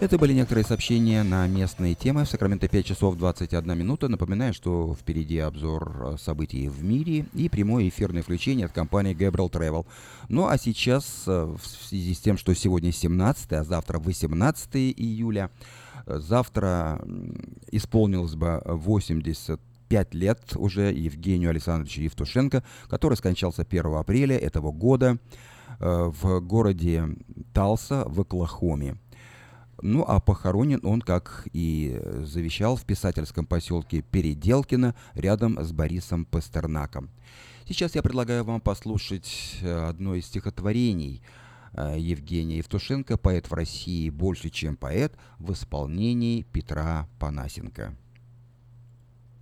Это 0.02 0.18
были 0.18 0.34
некоторые 0.34 0.66
сообщения 0.66 1.22
на 1.22 1.46
местные 1.46 1.94
темы. 1.94 2.26
В 2.26 2.28
Сакраменто 2.28 2.68
5 2.68 2.86
часов 2.88 3.18
21 3.18 3.78
минута. 3.78 4.08
Напоминаю, 4.08 4.52
что 4.52 4.96
впереди 5.00 5.38
обзор 5.38 6.16
э, 6.16 6.18
событий 6.18 6.70
в 6.70 6.84
мире 6.84 7.28
и 7.36 7.50
прямое 7.50 7.88
эфирное 7.88 8.24
включение 8.24 8.66
от 8.66 8.72
компании 8.72 9.16
Gabriel 9.16 9.52
Travel. 9.52 9.86
Ну 10.28 10.48
а 10.48 10.58
сейчас, 10.58 11.26
э, 11.28 11.44
в 11.56 11.64
связи 11.64 12.16
с 12.16 12.20
тем, 12.20 12.40
что 12.40 12.56
сегодня 12.56 12.92
17, 12.92 13.54
а 13.54 13.64
завтра 13.64 14.00
18 14.00 14.76
июля, 14.76 15.52
э, 16.08 16.18
завтра 16.18 17.00
исполнилось 17.72 18.34
бы 18.34 18.60
85 18.66 20.16
лет 20.16 20.40
уже 20.56 20.92
Евгению 20.92 21.52
Александровичу 21.52 22.02
Евтушенко, 22.02 22.64
который 22.88 23.18
скончался 23.18 23.66
1 23.66 23.94
апреля 23.94 24.36
этого 24.36 24.72
года 24.72 25.20
в 25.78 26.40
городе 26.40 27.04
Талса 27.54 28.04
в 28.08 28.22
Оклахоме. 28.22 28.98
Ну 29.82 30.04
а 30.08 30.20
похоронен 30.20 30.80
он, 30.84 31.02
как 31.02 31.48
и 31.54 32.00
завещал, 32.24 32.76
в 32.76 32.86
писательском 32.86 33.46
поселке 33.46 34.02
Переделкино 34.02 34.96
рядом 35.14 35.64
с 35.64 35.72
Борисом 35.72 36.26
Пастернаком. 36.26 37.10
Сейчас 37.68 37.96
я 37.96 38.02
предлагаю 38.02 38.44
вам 38.44 38.60
послушать 38.60 39.58
э, 39.62 39.72
одно 39.72 40.16
из 40.16 40.26
стихотворений 40.26 41.22
э, 41.74 41.96
Евгения 41.98 42.58
Евтушенко 42.58 43.18
«Поэт 43.18 43.50
в 43.50 43.54
России 43.54 44.10
больше, 44.10 44.50
чем 44.50 44.76
поэт» 44.76 45.14
в 45.38 45.54
исполнении 45.54 46.42
Петра 46.42 47.08
Панасенко. 47.20 47.96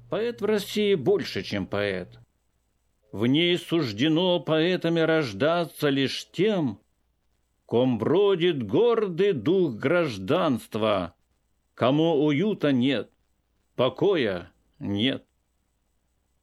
Поэт 0.09 0.41
в 0.41 0.45
России 0.45 0.95
больше, 0.95 1.43
чем 1.43 1.65
поэт. 1.65 2.19
В 3.11 3.25
ней 3.25 3.57
суждено 3.57 4.39
поэтами 4.39 4.99
рождаться 4.99 5.89
лишь 5.89 6.29
тем, 6.31 6.79
ком 7.69 7.99
бродит 7.99 8.63
гордый 8.63 9.31
дух 9.31 9.75
гражданства, 9.75 11.13
кому 11.75 12.25
уюта 12.25 12.71
нет, 12.71 13.11
покоя 13.75 14.51
нет. 14.79 15.23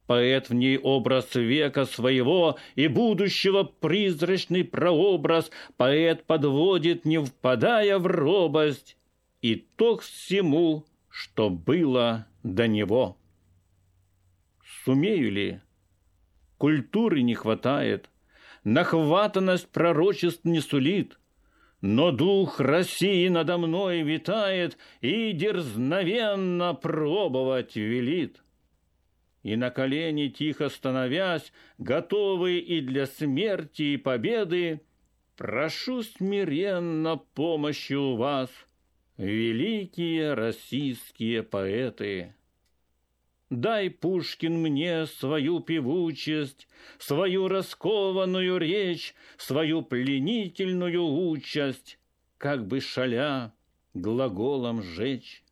Поэт 0.05 0.47
в 0.47 0.53
ней 0.53 0.77
образ 0.77 1.35
века 1.35 1.83
своего 1.83 2.57
и 2.75 2.87
будущего 2.87 3.63
призрачный 3.63 4.63
прообраз, 4.63 5.51
поэт 5.75 6.23
подводит, 6.23 7.03
не 7.03 7.17
впадая 7.17 7.99
в 7.99 8.07
робость, 8.07 8.95
итог 9.41 10.03
всему, 10.03 10.85
что 11.09 11.49
было 11.49 12.25
до 12.43 12.69
него. 12.69 13.17
Сумею 14.85 15.29
ли? 15.33 15.59
Культуры 16.57 17.21
не 17.21 17.35
хватает, 17.35 18.09
нахватанность 18.67 19.69
пророчеств 19.69 20.43
не 20.43 20.59
сулит, 20.59 21.17
но 21.79 22.11
дух 22.11 22.59
России 22.59 23.29
надо 23.29 23.57
мной 23.57 24.01
витает 24.01 24.77
и 24.99 25.31
дерзновенно 25.31 26.73
пробовать 26.73 27.77
велит. 27.77 28.43
И 29.41 29.55
на 29.55 29.69
колени 29.69 30.27
тихо 30.27 30.67
становясь, 30.67 31.53
готовый 31.77 32.59
и 32.59 32.81
для 32.81 33.05
смерти, 33.05 33.83
и 33.83 33.97
победы, 33.97 34.81
прошу 35.37 36.03
смиренно 36.03 37.15
помощи 37.15 37.93
у 37.93 38.17
вас, 38.17 38.49
великие 39.15 40.33
российские 40.33 41.41
поэты. 41.41 42.35
Дай, 43.49 43.89
Пушкин, 43.89 44.61
мне 44.61 45.05
свою 45.05 45.61
певучесть, 45.61 46.67
Свою 46.97 47.47
раскованную 47.47 48.57
речь, 48.57 49.15
Свою 49.37 49.83
пленительную 49.83 51.03
участь, 51.05 51.97
Как 52.37 52.67
бы 52.67 52.81
шаля 52.81 53.53
глаголом 53.93 54.83
жечь. 54.83 55.43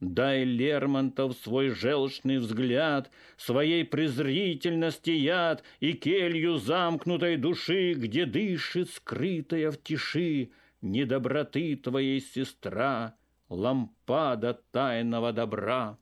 Дай 0.00 0.44
Лермонтов 0.44 1.36
свой 1.36 1.70
желчный 1.70 2.36
взгляд, 2.36 3.10
Своей 3.38 3.86
презрительности 3.86 5.10
яд 5.10 5.62
И 5.80 5.94
келью 5.94 6.58
замкнутой 6.58 7.38
души, 7.38 7.94
Где 7.94 8.26
дышит, 8.26 8.90
скрытая 8.90 9.70
в 9.70 9.82
тиши, 9.82 10.50
Недоброты 10.82 11.76
твоей 11.76 12.20
сестра, 12.20 13.14
Лампада 13.48 14.60
тайного 14.70 15.32
добра. 15.32 15.98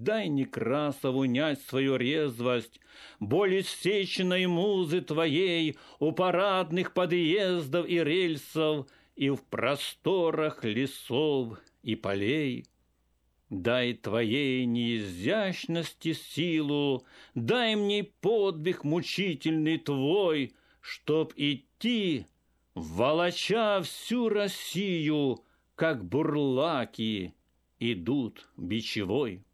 Дай 0.00 0.30
Некрасову 0.30 1.20
унять 1.20 1.60
свою 1.60 1.96
резвость, 1.96 2.80
Боль 3.18 3.60
иссеченной 3.60 4.46
музы 4.46 5.02
твоей 5.02 5.76
У 5.98 6.12
парадных 6.12 6.94
подъездов 6.94 7.86
и 7.86 8.02
рельсов 8.02 8.86
И 9.14 9.28
в 9.28 9.44
просторах 9.44 10.64
лесов 10.64 11.58
и 11.82 11.96
полей. 11.96 12.64
Дай 13.50 13.92
твоей 13.92 14.64
неизящности 14.64 16.14
силу, 16.14 17.04
Дай 17.34 17.76
мне 17.76 18.02
подвиг 18.02 18.84
мучительный 18.84 19.76
твой, 19.76 20.54
Чтоб 20.80 21.34
идти, 21.36 22.24
волоча 22.74 23.82
всю 23.82 24.30
Россию, 24.30 25.44
Как 25.74 26.02
бурлаки 26.06 27.34
идут 27.78 28.48
бичевой. 28.56 29.44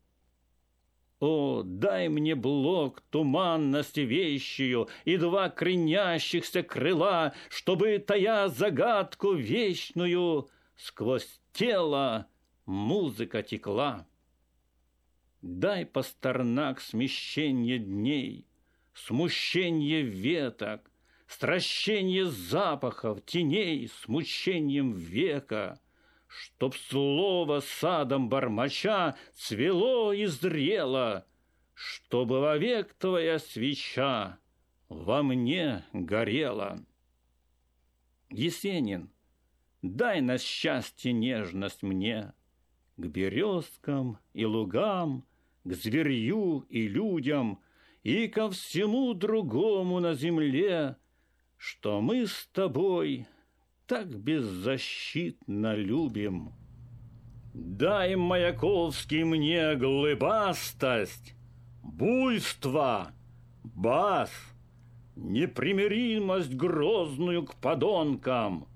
О, 1.18 1.62
дай 1.64 2.08
мне 2.08 2.34
блок 2.34 3.00
туманности 3.10 4.00
вещью 4.00 4.88
И 5.06 5.16
два 5.16 5.48
кренящихся 5.48 6.62
крыла, 6.62 7.32
Чтобы, 7.48 7.98
тая 7.98 8.48
загадку 8.48 9.32
вечную, 9.32 10.48
Сквозь 10.76 11.40
тело 11.52 12.26
музыка 12.66 13.42
текла. 13.42 14.06
Дай, 15.40 15.86
Пастернак, 15.86 16.82
смещение 16.82 17.78
дней, 17.78 18.46
Смущение 18.92 20.02
веток, 20.02 20.90
Стращение 21.26 22.26
запахов, 22.26 23.24
теней, 23.24 23.88
Смущением 23.88 24.92
века— 24.92 25.80
Чтоб 26.38 26.76
слово 26.76 27.60
садом 27.60 28.28
бормоча 28.28 29.16
Цвело 29.32 30.12
и 30.12 30.26
зрело, 30.26 31.24
Чтобы 31.72 32.40
вовек 32.40 32.92
твоя 32.94 33.38
свеча 33.38 34.38
Во 34.90 35.22
мне 35.22 35.84
горела. 35.94 36.84
Есенин, 38.28 39.10
дай 39.80 40.20
на 40.20 40.36
счастье 40.36 41.12
нежность 41.14 41.82
мне 41.82 42.34
К 42.98 43.06
березкам 43.06 44.18
и 44.34 44.44
лугам, 44.44 45.24
К 45.64 45.72
зверью 45.72 46.66
и 46.68 46.86
людям 46.86 47.62
И 48.02 48.28
ко 48.28 48.50
всему 48.50 49.14
другому 49.14 50.00
на 50.00 50.12
земле, 50.12 50.96
Что 51.56 52.02
мы 52.02 52.26
с 52.26 52.46
тобой— 52.52 53.26
так 53.86 54.08
беззащитно 54.08 55.74
любим. 55.74 56.52
Дай, 57.54 58.16
Маяковский, 58.16 59.24
мне 59.24 59.76
глыбастость, 59.76 61.34
буйство, 61.82 63.12
бас, 63.62 64.30
непримиримость 65.14 66.54
грозную 66.54 67.44
к 67.46 67.54
подонкам, 67.54 68.66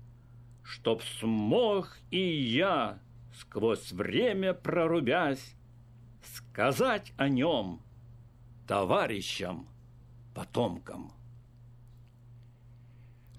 чтоб 0.63 1.03
смог 1.03 1.97
и 2.09 2.19
я, 2.19 2.99
сквозь 3.39 3.91
время 3.91 4.53
прорубясь, 4.53 5.55
сказать 6.23 7.13
о 7.17 7.29
нем 7.29 7.81
товарищам, 8.67 9.67
потомкам. 10.33 11.11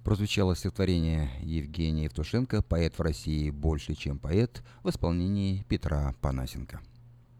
Прозвучало 0.04 0.56
стихотворение 0.56 1.30
Евгения 1.42 2.04
Евтушенко 2.04 2.62
«Поэт 2.62 2.98
в 2.98 3.02
России 3.02 3.50
больше, 3.50 3.94
чем 3.94 4.18
поэт» 4.18 4.62
в 4.82 4.90
исполнении 4.90 5.64
Петра 5.68 6.12
Панасенко. 6.20 6.80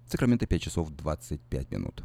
Сакраменто 0.07 0.46
5 0.46 0.62
часов 0.62 0.90
25 0.90 1.70
минут. 1.72 2.05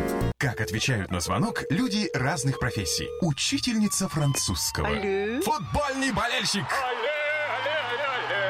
Как 0.41 0.59
отвечают 0.59 1.11
на 1.11 1.19
звонок 1.19 1.65
люди 1.69 2.09
разных 2.15 2.57
профессий. 2.57 3.07
Учительница 3.21 4.09
французского. 4.09 4.87
Алле. 4.87 5.39
Футбольный 5.41 6.11
болельщик. 6.11 6.65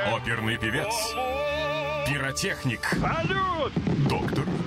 Оперный 0.08 0.58
певец. 0.58 0.88
Пиротехник. 2.08 2.80
Салют! 2.98 3.74
Доктор. 4.08 4.41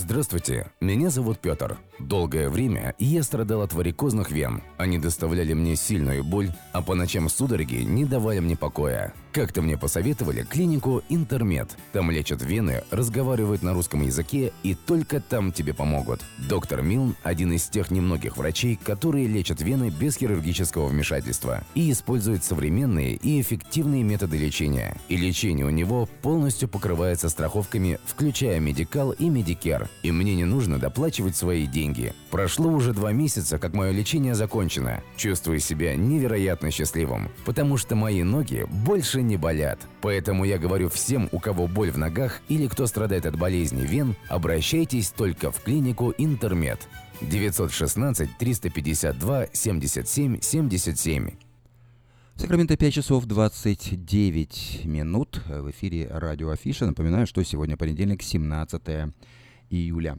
Здравствуйте, 0.00 0.68
меня 0.80 1.10
зовут 1.10 1.40
Петр. 1.40 1.76
Долгое 1.98 2.48
время 2.50 2.94
я 3.00 3.24
страдал 3.24 3.62
от 3.62 3.72
варикозных 3.72 4.30
вен. 4.30 4.62
Они 4.76 4.96
доставляли 4.96 5.54
мне 5.54 5.74
сильную 5.74 6.22
боль, 6.22 6.52
а 6.72 6.82
по 6.82 6.94
ночам 6.94 7.28
судороги 7.28 7.82
не 7.82 8.04
давали 8.04 8.38
мне 8.38 8.56
покоя. 8.56 9.12
Как-то 9.32 9.62
мне 9.62 9.76
посоветовали 9.76 10.42
клинику 10.42 11.02
«Интермед». 11.08 11.76
Там 11.92 12.10
лечат 12.10 12.42
вены, 12.42 12.82
разговаривают 12.90 13.62
на 13.62 13.74
русском 13.74 14.02
языке 14.02 14.52
и 14.62 14.74
только 14.74 15.20
там 15.20 15.52
тебе 15.52 15.74
помогут. 15.74 16.22
Доктор 16.48 16.82
Милн– 16.82 17.14
один 17.22 17.52
из 17.52 17.68
тех 17.68 17.90
немногих 17.90 18.36
врачей, 18.36 18.78
которые 18.82 19.26
лечат 19.26 19.60
вены 19.60 19.90
без 19.90 20.16
хирургического 20.16 20.86
вмешательства 20.86 21.62
и 21.74 21.90
используют 21.90 22.42
современные 22.42 23.14
и 23.16 23.40
эффективные 23.40 24.02
методы 24.02 24.38
лечения. 24.38 24.96
И 25.08 25.16
лечение 25.16 25.66
у 25.66 25.70
него 25.70 26.08
полностью 26.22 26.68
покрывается 26.68 27.28
страховками, 27.28 27.98
включая 28.06 28.60
Medi-Cal 28.60 29.12
и 29.12 29.28
Medicare. 29.28 29.88
И 30.02 30.10
мне 30.10 30.34
не 30.34 30.44
нужно 30.44 30.78
доплачивать 30.78 31.36
свои 31.36 31.66
деньги. 31.66 32.14
Прошло 32.30 32.70
уже 32.70 32.92
два 32.92 33.12
месяца, 33.12 33.58
как 33.58 33.74
мое 33.74 33.90
лечение 33.90 34.34
закончено. 34.34 35.02
Чувствую 35.16 35.60
себя 35.60 35.96
невероятно 35.96 36.70
счастливым, 36.70 37.28
потому 37.44 37.76
что 37.76 37.94
мои 37.94 38.22
ноги 38.22 38.64
больше 38.68 39.17
не 39.22 39.36
болят. 39.36 39.78
Поэтому 40.00 40.44
я 40.44 40.58
говорю 40.58 40.88
всем, 40.88 41.28
у 41.32 41.38
кого 41.38 41.66
боль 41.66 41.90
в 41.90 41.98
ногах 41.98 42.40
или 42.48 42.66
кто 42.66 42.86
страдает 42.86 43.26
от 43.26 43.38
болезни 43.38 43.82
вен, 43.82 44.16
обращайтесь 44.28 45.10
только 45.10 45.50
в 45.50 45.62
клинику 45.62 46.14
Интермед. 46.18 46.88
916 47.20 48.38
352 48.38 49.46
77 49.52 50.40
77. 50.40 51.30
Сакраменто 52.36 52.76
5 52.76 52.94
часов 52.94 53.26
29 53.26 54.84
минут. 54.84 55.42
В 55.48 55.70
эфире 55.70 56.06
радио 56.08 56.50
Афиша. 56.50 56.86
Напоминаю, 56.86 57.26
что 57.26 57.42
сегодня 57.42 57.76
понедельник, 57.76 58.22
17 58.22 59.12
июля. 59.70 60.18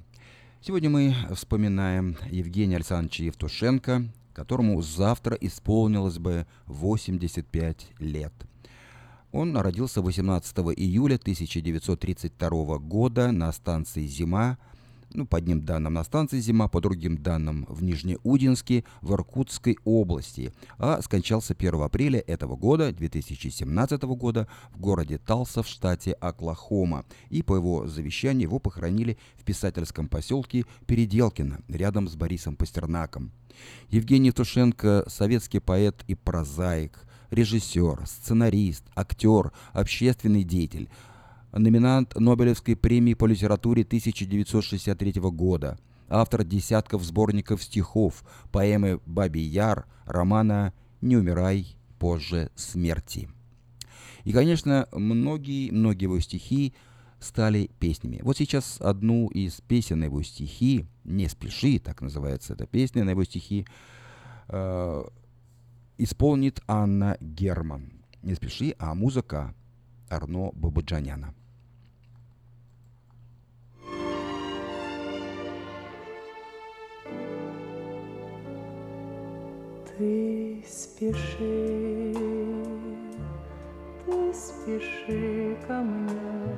Сегодня 0.62 0.89
мы 0.89 1.15
вспоминаем 1.33 2.17
Евгения 2.29 2.75
Александровича 2.75 3.23
Евтушенко, 3.23 4.03
которому 4.33 4.81
завтра 4.81 5.38
исполнилось 5.39 6.17
бы 6.17 6.45
85 6.65 7.88
лет. 7.99 8.33
Он 9.31 9.55
родился 9.55 10.01
18 10.01 10.57
июля 10.75 11.15
1932 11.15 12.77
года 12.79 13.31
на 13.31 13.51
станции 13.51 14.05
«Зима», 14.07 14.57
ну, 15.13 15.25
по 15.25 15.37
одним 15.37 15.61
данным 15.61 15.93
на 15.93 16.03
станции 16.03 16.39
«Зима», 16.39 16.67
по 16.67 16.81
другим 16.81 17.17
данным 17.17 17.65
в 17.67 17.83
Нижнеудинске 17.83 18.85
в 19.01 19.13
Иркутской 19.13 19.77
области, 19.83 20.53
а 20.77 21.01
скончался 21.01 21.53
1 21.53 21.81
апреля 21.81 22.19
этого 22.19 22.55
года, 22.55 22.91
2017 22.91 24.01
года, 24.03 24.47
в 24.71 24.79
городе 24.79 25.17
Талса 25.17 25.63
в 25.63 25.67
штате 25.67 26.13
Оклахома. 26.13 27.05
И 27.29 27.43
по 27.43 27.55
его 27.55 27.87
завещанию 27.87 28.43
его 28.43 28.59
похоронили 28.59 29.17
в 29.35 29.43
писательском 29.43 30.07
поселке 30.07 30.65
Переделкино, 30.85 31.61
рядом 31.67 32.07
с 32.07 32.15
Борисом 32.15 32.55
Пастернаком. 32.55 33.31
Евгений 33.89 34.31
Тушенко– 34.31 35.05
советский 35.07 35.59
поэт 35.59 36.03
и 36.07 36.15
прозаик, 36.15 37.05
режиссер, 37.31 38.05
сценарист, 38.05 38.83
актер, 38.95 39.51
общественный 39.73 40.43
деятель– 40.43 40.89
номинант 41.51 42.15
Нобелевской 42.15 42.75
премии 42.75 43.13
по 43.13 43.25
литературе 43.25 43.83
1963 43.83 45.13
года, 45.21 45.79
автор 46.07 46.43
десятков 46.43 47.03
сборников 47.03 47.63
стихов, 47.63 48.23
поэмы 48.51 48.99
«Бабий 49.05 49.43
Яр», 49.43 49.85
романа 50.05 50.73
«Не 51.01 51.17
умирай 51.17 51.75
позже 51.97 52.51
смерти». 52.55 53.29
И, 54.25 54.33
конечно, 54.33 54.87
многие-многие 54.91 56.03
его 56.03 56.19
стихи 56.19 56.73
стали 57.19 57.69
песнями. 57.79 58.19
Вот 58.21 58.37
сейчас 58.37 58.79
одну 58.79 59.27
из 59.27 59.61
песен 59.61 60.03
его 60.03 60.21
стихи, 60.23 60.85
«Не 61.03 61.27
спеши», 61.27 61.79
так 61.79 62.01
называется 62.01 62.53
эта 62.53 62.67
песня 62.67 63.03
на 63.03 63.11
его 63.11 63.23
стихи, 63.23 63.65
э, 64.49 65.03
исполнит 65.99 66.62
Анна 66.65 67.17
Герман. 67.19 67.91
«Не 68.23 68.33
спеши», 68.33 68.73
а 68.79 68.95
музыка 68.95 69.53
Арно 70.09 70.51
Бабаджаняна. 70.53 71.35
Ты 79.97 80.63
спеши, 80.65 82.15
ты 84.05 84.33
спеши 84.33 85.57
ко 85.67 85.81
мне, 85.81 86.55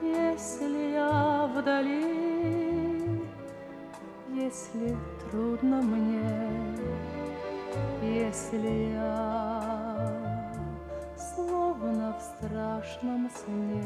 Если 0.00 0.92
я 0.92 1.50
вдали, 1.52 3.20
если 4.32 4.96
трудно 5.28 5.82
мне, 5.82 7.13
Если 8.04 8.92
я 8.92 10.12
словно 11.16 12.14
в 12.18 12.22
страшном 12.22 13.30
сне, 13.30 13.82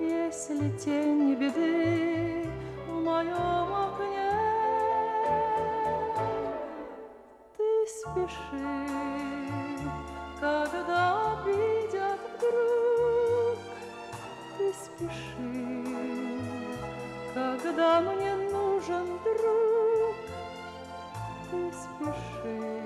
Если 0.00 0.70
тень 0.78 1.34
беды 1.34 2.46
в 2.86 2.92
моем 3.04 3.74
окне, 3.74 4.30
спеши, 7.86 8.88
когда 10.40 11.32
обидят 11.32 12.20
вдруг, 12.38 13.58
ты 14.56 14.72
спеши, 14.72 15.84
когда 17.34 18.00
мне 18.00 18.34
нужен 18.50 19.06
друг, 19.22 19.67
ты 21.50 21.72
спеши, 21.72 22.82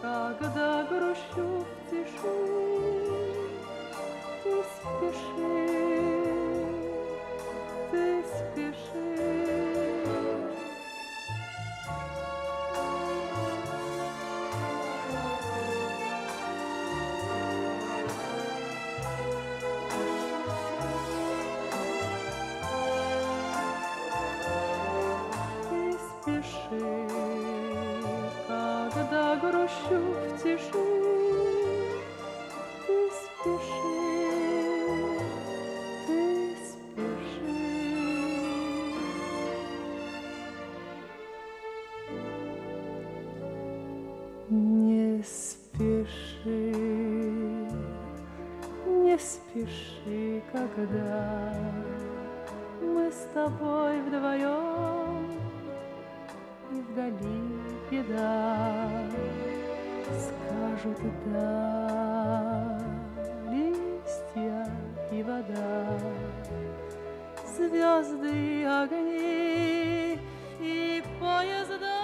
когда 0.00 0.82
грущу 0.84 1.64
в 1.64 1.90
тиши, 1.90 2.38
ты 4.42 4.64
спеши, 4.74 5.68
ты 7.90 8.24
спеши. 8.24 9.11
Мы 52.80 53.10
с 53.10 53.26
тобой 53.34 54.00
вдвоем 54.02 55.30
и 56.70 56.80
вдали 56.80 57.42
беда. 57.90 59.00
Скажут 60.18 60.98
да 61.26 62.78
листья 63.50 64.66
и 65.10 65.22
вода 65.22 65.98
звезды 67.56 68.60
и 68.60 68.64
огни 68.64 70.18
и 70.60 71.02
поезда. 71.20 72.00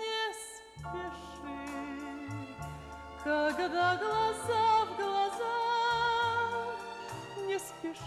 Не 0.00 0.22
спеши 0.42 1.56
когда 3.22 3.96
глаза 3.96 4.63
спеши. 7.84 8.00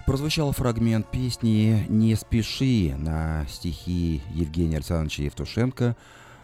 Прозвучал 0.05 0.51
фрагмент 0.51 1.07
песни 1.09 1.85
«Не 1.87 2.15
спеши» 2.15 2.95
на 2.97 3.45
стихи 3.47 4.21
Евгения 4.33 4.75
Александровича 4.77 5.23
Евтушенко, 5.23 5.95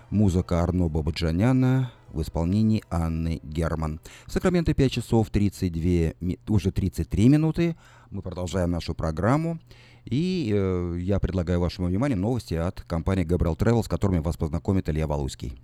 музыка 0.10 0.64
Арно 0.64 0.88
Бабаджаняна 0.88 1.92
в 2.18 2.22
исполнении 2.22 2.84
Анны 2.90 3.40
Герман. 3.44 4.00
В 4.26 4.32
Сакраменто 4.32 4.74
5 4.74 4.92
часов 4.92 5.30
32, 5.30 6.14
ми- 6.20 6.40
уже 6.50 6.72
33 6.72 7.30
минуты. 7.30 7.76
Мы 8.12 8.22
продолжаем 8.22 8.72
нашу 8.72 8.94
программу. 8.94 9.60
И 10.06 10.52
э, 10.56 10.98
я 11.00 11.20
предлагаю 11.20 11.60
вашему 11.60 11.88
вниманию 11.88 12.18
новости 12.18 12.54
от 12.54 12.82
компании 12.82 13.26
Gabriel 13.26 13.58
Travel, 13.58 13.84
с 13.84 13.88
которыми 13.88 14.20
вас 14.20 14.38
познакомит 14.38 14.90
Илья 14.90 15.06
Валуйский. 15.06 15.60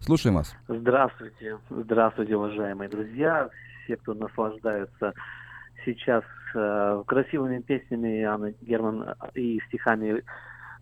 Слушаем 0.00 0.36
вас. 0.36 0.54
Здравствуйте, 0.68 1.58
здравствуйте, 1.70 2.36
уважаемые 2.36 2.88
друзья, 2.88 3.48
все, 3.84 3.96
кто 3.96 4.14
наслаждаются 4.14 5.12
сейчас 5.84 6.24
э, 6.54 7.02
красивыми 7.06 7.60
песнями 7.60 8.22
Анны 8.22 8.54
Герман 8.60 9.14
и 9.34 9.60
стихами 9.68 10.18
э, 10.18 10.22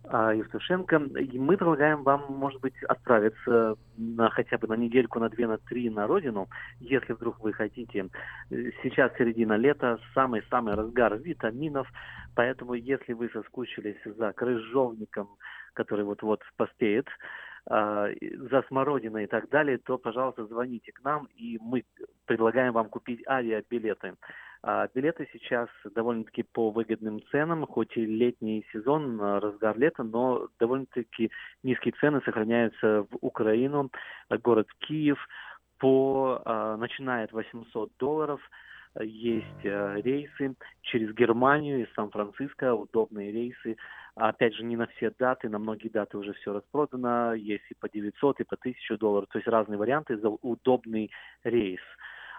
Евтушенко. 0.09 0.95
И 1.19 1.39
мы 1.39 1.57
предлагаем 1.57 2.03
вам, 2.03 2.25
может 2.29 2.61
быть, 2.61 2.75
отправиться 2.83 3.75
на 3.97 4.29
хотя 4.29 4.57
бы 4.57 4.67
на 4.67 4.75
недельку, 4.75 5.19
на 5.19 5.29
две, 5.29 5.47
на 5.47 5.57
три 5.57 5.89
на 5.89 6.07
родину, 6.07 6.47
если 6.79 7.13
вдруг 7.13 7.39
вы 7.39 7.53
хотите. 7.53 8.09
Сейчас 8.49 9.11
середина 9.17 9.53
лета, 9.57 9.99
самый-самый 10.13 10.75
разгар 10.75 11.17
витаминов, 11.17 11.87
поэтому 12.35 12.73
если 12.73 13.13
вы 13.13 13.29
соскучились 13.29 13.97
за 14.05 14.33
крыжовником, 14.33 15.29
который 15.73 16.05
вот-вот 16.05 16.41
поспеет, 16.55 17.07
а, 17.69 18.07
за 18.49 18.61
смородиной 18.69 19.25
и 19.25 19.27
так 19.27 19.49
далее, 19.49 19.77
то, 19.77 19.97
пожалуйста, 19.97 20.45
звоните 20.45 20.93
к 20.93 21.03
нам, 21.03 21.27
и 21.35 21.57
мы 21.61 21.83
предлагаем 22.25 22.71
вам 22.71 22.87
купить 22.87 23.27
авиабилеты. 23.27 24.15
А, 24.69 24.89
Билеты 24.93 25.29
сейчас 25.31 25.69
довольно-таки 25.95 26.43
по 26.43 26.71
выгодным 26.71 27.21
ценам, 27.31 27.65
хоть 27.65 27.95
и 27.95 28.05
летний 28.05 28.65
сезон, 28.73 29.17
а, 29.21 29.39
разгар 29.39 29.79
лета, 29.79 30.03
но 30.03 30.49
довольно-таки 30.59 31.31
низкие 31.63 31.93
цены 32.01 32.21
сохраняются 32.25 33.03
в 33.03 33.17
Украину, 33.21 33.89
город 34.29 34.67
Киев, 34.79 35.25
по, 35.77 36.41
а, 36.43 36.75
начиная 36.75 37.23
от 37.23 37.31
800 37.31 37.91
долларов, 37.97 38.41
есть 38.99 39.63
рейсы 39.63 40.55
через 40.81 41.13
Германию 41.13 41.83
из 41.83 41.93
Сан-Франциско, 41.93 42.73
удобные 42.73 43.31
рейсы. 43.31 43.77
Опять 44.15 44.55
же, 44.55 44.65
не 44.65 44.75
на 44.75 44.87
все 44.87 45.13
даты, 45.17 45.47
на 45.47 45.59
многие 45.59 45.89
даты 45.89 46.17
уже 46.17 46.33
все 46.33 46.51
распродано, 46.51 47.33
есть 47.35 47.65
и 47.69 47.75
по 47.75 47.87
900, 47.87 48.41
и 48.41 48.43
по 48.43 48.55
1000 48.55 48.97
долларов, 48.97 49.29
то 49.31 49.37
есть 49.37 49.47
разные 49.47 49.77
варианты 49.77 50.17
за 50.17 50.27
удобный 50.29 51.09
рейс. 51.43 51.79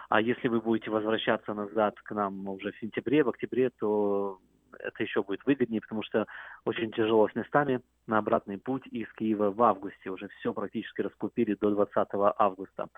А 0.08 0.20
если 0.20 0.48
вы 0.48 0.60
будете 0.60 0.90
возвращаться 0.90 1.54
назад 1.54 2.00
к 2.00 2.14
нам 2.14 2.48
уже 2.48 2.72
в 2.72 2.78
сентябре, 2.78 3.22
в 3.22 3.28
октябре, 3.28 3.70
то 3.70 4.38
это 4.78 5.02
еще 5.02 5.22
будет 5.22 5.44
выгоднее, 5.44 5.80
потому 5.80 6.02
что 6.02 6.26
очень 6.64 6.90
тяжело 6.92 7.28
с 7.28 7.34
местами 7.34 7.80
на 8.06 8.18
обратный 8.18 8.58
путь 8.58 8.86
из 8.86 9.10
Киева 9.14 9.50
в 9.50 9.62
августе. 9.62 10.10
Уже 10.10 10.28
все 10.28 10.52
практически 10.52 11.02
раскупили 11.02 11.54
до 11.54 11.70
20 11.70 12.08
августа. 12.38 12.88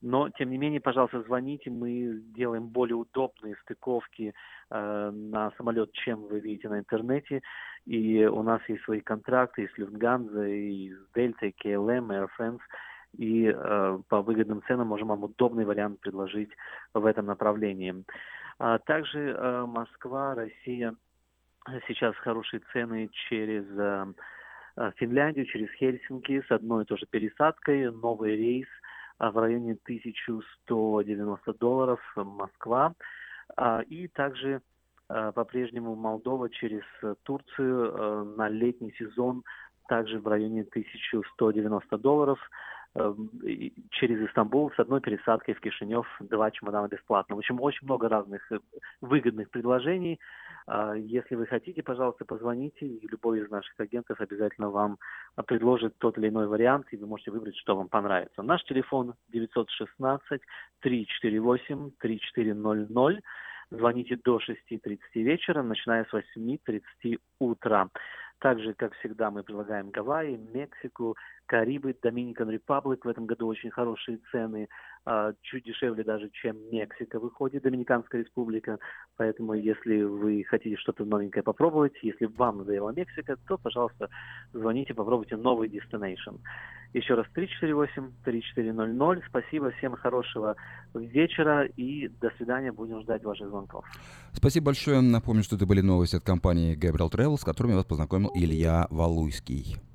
Но, 0.00 0.30
тем 0.30 0.50
не 0.50 0.58
менее, 0.58 0.80
пожалуйста, 0.80 1.22
звоните, 1.22 1.70
мы 1.70 2.20
делаем 2.36 2.68
более 2.68 2.94
удобные 2.94 3.56
стыковки 3.62 4.32
э, 4.70 5.10
на 5.12 5.50
самолет, 5.56 5.92
чем 5.92 6.22
вы 6.22 6.38
видите 6.38 6.68
на 6.68 6.78
интернете. 6.78 7.42
И 7.84 8.24
у 8.24 8.42
нас 8.42 8.60
есть 8.68 8.84
свои 8.84 9.00
контракты 9.00 9.64
и 9.64 9.68
с 9.68 9.76
Люфтганза, 9.76 10.46
и 10.46 10.92
с 10.92 11.12
Дельта, 11.14 11.46
и 11.46 11.54
KLM, 11.64 12.10
Air 12.10 12.28
France. 12.38 12.60
И 13.18 13.52
э, 13.54 13.98
по 14.08 14.22
выгодным 14.22 14.62
ценам 14.66 14.88
можем 14.88 15.08
вам 15.08 15.24
удобный 15.24 15.64
вариант 15.64 16.00
предложить 16.00 16.50
в 16.94 17.04
этом 17.04 17.26
направлении. 17.26 18.04
А 18.58 18.78
также 18.78 19.30
э, 19.30 19.66
Москва, 19.66 20.34
Россия, 20.34 20.94
сейчас 21.86 22.16
хорошие 22.16 22.60
цены 22.72 23.10
через 23.28 23.64
э, 23.76 24.06
э, 24.76 24.92
Финляндию, 24.96 25.46
через 25.46 25.70
Хельсинки 25.72 26.42
с 26.46 26.50
одной 26.50 26.84
и 26.84 26.86
той 26.86 26.98
же 26.98 27.06
пересадкой. 27.06 27.90
Новый 27.90 28.36
рейс 28.36 28.68
а, 29.18 29.30
в 29.30 29.38
районе 29.38 29.76
1190 29.84 31.52
долларов 31.54 32.00
Москва. 32.16 32.94
А, 33.56 33.82
И 33.88 34.06
также 34.08 34.60
э, 35.08 35.32
по-прежнему 35.34 35.96
Молдова 35.96 36.48
через 36.50 36.84
э, 37.02 37.14
Турцию 37.24 37.92
э, 37.92 38.24
на 38.36 38.48
летний 38.48 38.92
сезон 38.98 39.42
также 39.88 40.20
в 40.20 40.28
районе 40.28 40.62
1190 40.62 41.98
долларов. 41.98 42.38
Э, 42.94 43.14
и 43.44 43.72
Через 43.90 44.28
Истамбул 44.28 44.70
с 44.72 44.78
одной 44.78 45.00
пересадкой 45.00 45.54
в 45.54 45.60
Кишинев 45.60 46.06
два 46.20 46.50
чемодана 46.50 46.88
бесплатно. 46.88 47.36
В 47.36 47.38
общем, 47.38 47.60
очень 47.60 47.86
много 47.86 48.08
разных 48.08 48.50
э, 48.52 48.58
выгодных 49.00 49.50
предложений. 49.50 50.20
А, 50.66 50.94
Если 50.94 51.34
вы 51.34 51.46
хотите, 51.46 51.82
пожалуйста, 51.82 52.24
позвоните, 52.24 52.86
и 52.86 53.08
любой 53.08 53.40
из 53.40 53.50
наших 53.50 53.78
агентов 53.80 54.20
обязательно 54.20 54.70
вам 54.70 54.98
а, 55.36 55.42
предложит 55.42 55.96
тот 55.98 56.18
или 56.18 56.28
иной 56.28 56.46
вариант, 56.46 56.86
и 56.90 56.96
вы 56.96 57.06
можете 57.06 57.30
выбрать, 57.30 57.56
что 57.56 57.76
вам 57.76 57.88
понравится. 57.88 58.42
Наш 58.42 58.62
телефон 58.64 59.14
916-348-3400. 60.84 63.20
Звоните 63.70 64.18
до 64.24 64.38
6.30 64.38 64.98
вечера, 65.14 65.62
начиная 65.62 66.04
с 66.04 66.12
8.30 66.12 67.18
утра. 67.38 67.90
Также, 68.38 68.74
как 68.74 68.94
всегда, 68.94 69.30
мы 69.30 69.42
предлагаем 69.42 69.90
Гавайи, 69.90 70.36
Мексику, 70.36 71.16
Карибы, 71.48 71.96
Dominican 72.02 72.50
Republic. 72.54 72.98
В 73.02 73.08
этом 73.08 73.26
году 73.26 73.46
очень 73.48 73.70
хорошие 73.70 74.20
цены, 74.30 74.68
а, 75.06 75.32
чуть 75.40 75.64
дешевле 75.64 76.04
даже, 76.04 76.28
чем 76.30 76.56
Мексика 76.70 77.18
выходит, 77.18 77.62
Доминиканская 77.62 78.22
республика. 78.22 78.78
Поэтому, 79.16 79.54
если 79.54 80.02
вы 80.02 80.44
хотите 80.44 80.76
что-то 80.76 81.06
новенькое 81.06 81.42
попробовать, 81.42 81.94
если 82.02 82.26
вам 82.26 82.58
надоела 82.58 82.90
Мексика, 82.90 83.36
то, 83.48 83.56
пожалуйста, 83.56 84.10
звоните, 84.52 84.92
попробуйте 84.92 85.36
новый 85.36 85.70
destination. 85.70 86.38
Еще 86.92 87.14
раз 87.14 87.26
348-3400. 87.34 89.22
Спасибо, 89.28 89.70
всем 89.72 89.96
хорошего 89.96 90.54
вечера 90.94 91.64
и 91.64 92.08
до 92.08 92.30
свидания. 92.36 92.72
Будем 92.72 93.00
ждать 93.00 93.24
ваших 93.24 93.48
звонков. 93.48 93.86
Спасибо 94.32 94.66
большое. 94.66 95.00
Напомню, 95.00 95.42
что 95.42 95.56
это 95.56 95.64
были 95.66 95.80
новости 95.80 96.16
от 96.16 96.24
компании 96.24 96.76
Gabriel 96.76 97.10
Travel, 97.10 97.36
с 97.36 97.44
которыми 97.44 97.72
вас 97.74 97.86
познакомил 97.86 98.30
Илья 98.34 98.86
Валуйский. 98.90 99.87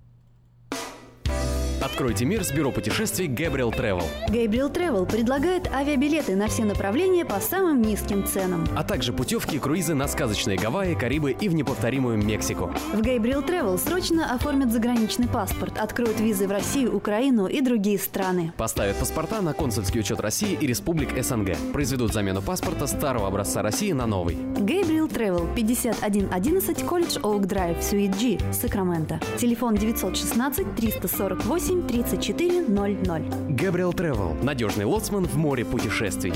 Откройте 1.83 2.23
мир 2.23 2.45
с 2.45 2.51
бюро 2.53 2.71
путешествий 2.71 3.27
Gabriel 3.27 3.77
Travel. 3.77 4.05
Gabriel 4.29 4.71
Travel 4.71 5.05
предлагает 5.05 5.67
авиабилеты 5.67 6.33
на 6.33 6.47
все 6.47 6.63
направления 6.63 7.25
по 7.25 7.41
самым 7.41 7.81
низким 7.81 8.25
ценам. 8.25 8.65
А 8.73 8.85
также 8.85 9.11
путевки 9.11 9.57
и 9.57 9.59
круизы 9.59 9.93
на 9.93 10.07
сказочные 10.07 10.57
Гавайи, 10.57 10.95
Карибы 10.95 11.31
и 11.31 11.49
в 11.49 11.53
неповторимую 11.53 12.17
Мексику. 12.23 12.71
В 12.93 13.01
Gabriel 13.01 13.45
Travel 13.45 13.77
срочно 13.77 14.33
оформят 14.33 14.71
заграничный 14.71 15.27
паспорт, 15.27 15.77
откроют 15.77 16.21
визы 16.21 16.47
в 16.47 16.51
Россию, 16.51 16.95
Украину 16.95 17.47
и 17.47 17.59
другие 17.59 17.99
страны. 17.99 18.53
Поставят 18.55 18.95
паспорта 18.95 19.41
на 19.41 19.51
консульский 19.51 19.99
учет 19.99 20.21
России 20.21 20.57
и 20.57 20.65
республик 20.65 21.21
СНГ. 21.21 21.57
Произведут 21.73 22.13
замену 22.13 22.41
паспорта 22.41 22.87
старого 22.87 23.27
образца 23.27 23.61
России 23.61 23.91
на 23.91 24.07
новый. 24.07 24.35
Gabriel 24.35 25.11
Travel 25.11 25.53
5111 25.53 26.83
Колледж 26.85 27.17
Оук 27.21 27.45
Драйв, 27.45 27.83
Суит 27.83 28.15
G, 28.15 28.39
Сакраменто. 28.53 29.19
Телефон 29.37 29.75
916 29.75 30.75
348 30.77 31.72
3400. 31.81 33.19
Gabriel 33.49 33.93
Travel. 33.93 34.43
Надежный 34.43 34.85
лоцман 34.85 35.25
в 35.25 35.35
море 35.35 35.65
путешествий. 35.65 36.33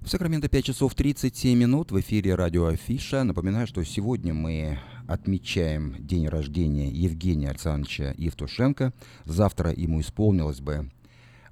В 0.00 0.08
Сакраменто 0.08 0.48
5 0.48 0.64
часов 0.64 0.94
37 0.94 1.58
минут 1.58 1.90
в 1.90 2.00
эфире 2.00 2.34
радио 2.34 2.66
Афиша. 2.66 3.24
Напоминаю, 3.24 3.66
что 3.66 3.84
сегодня 3.84 4.32
мы 4.34 4.78
отмечаем 5.06 5.96
день 5.98 6.28
рождения 6.28 6.88
Евгения 6.88 7.48
Александровича 7.50 8.14
Евтушенко. 8.16 8.92
Завтра 9.24 9.72
ему 9.72 10.00
исполнилось 10.00 10.60
бы 10.60 10.90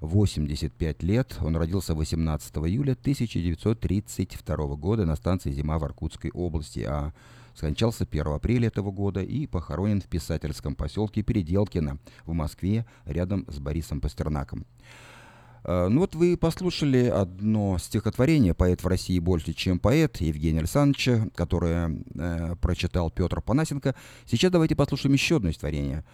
85 0.01 1.03
лет. 1.03 1.37
Он 1.41 1.55
родился 1.55 1.93
18 1.95 2.57
июля 2.57 2.93
1932 2.93 4.75
года 4.75 5.05
на 5.05 5.15
станции 5.15 5.51
«Зима» 5.51 5.79
в 5.79 5.83
Иркутской 5.83 6.31
области, 6.31 6.85
а 6.87 7.13
скончался 7.57 8.05
1 8.09 8.27
апреля 8.27 8.67
этого 8.67 8.91
года 8.91 9.21
и 9.21 9.47
похоронен 9.47 10.01
в 10.01 10.05
писательском 10.05 10.75
поселке 10.75 11.23
Переделкино 11.23 11.97
в 12.25 12.33
Москве 12.33 12.85
рядом 13.05 13.45
с 13.49 13.59
Борисом 13.59 13.99
Пастернаком. 13.99 14.65
Э, 15.63 15.87
Ну 15.89 16.01
вот 16.01 16.15
вы 16.15 16.37
послушали 16.37 17.05
одно 17.05 17.77
стихотворение 17.79 18.53
«Поэт 18.53 18.83
в 18.83 18.87
России 18.87 19.19
больше, 19.19 19.53
чем 19.53 19.79
поэт» 19.79 20.17
Евгения 20.17 20.59
Александровича, 20.59 21.27
которое 21.35 21.99
э, 22.15 22.55
прочитал 22.61 23.09
Петр 23.09 23.41
Панасенко. 23.41 23.95
Сейчас 24.25 24.51
давайте 24.51 24.75
послушаем 24.75 25.13
еще 25.13 25.37
одно 25.37 25.51
стихотворение 25.51 26.05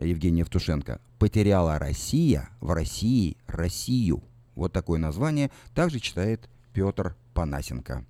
Евгения 0.00 0.40
Евтушенко. 0.40 1.00
«Потеряла 1.18 1.78
Россия 1.78 2.48
в 2.60 2.72
России 2.72 3.36
Россию». 3.46 4.22
Вот 4.54 4.72
такое 4.72 4.98
название 4.98 5.50
также 5.74 5.98
читает 5.98 6.48
Петр 6.72 7.16
Панасенко. 7.34 8.04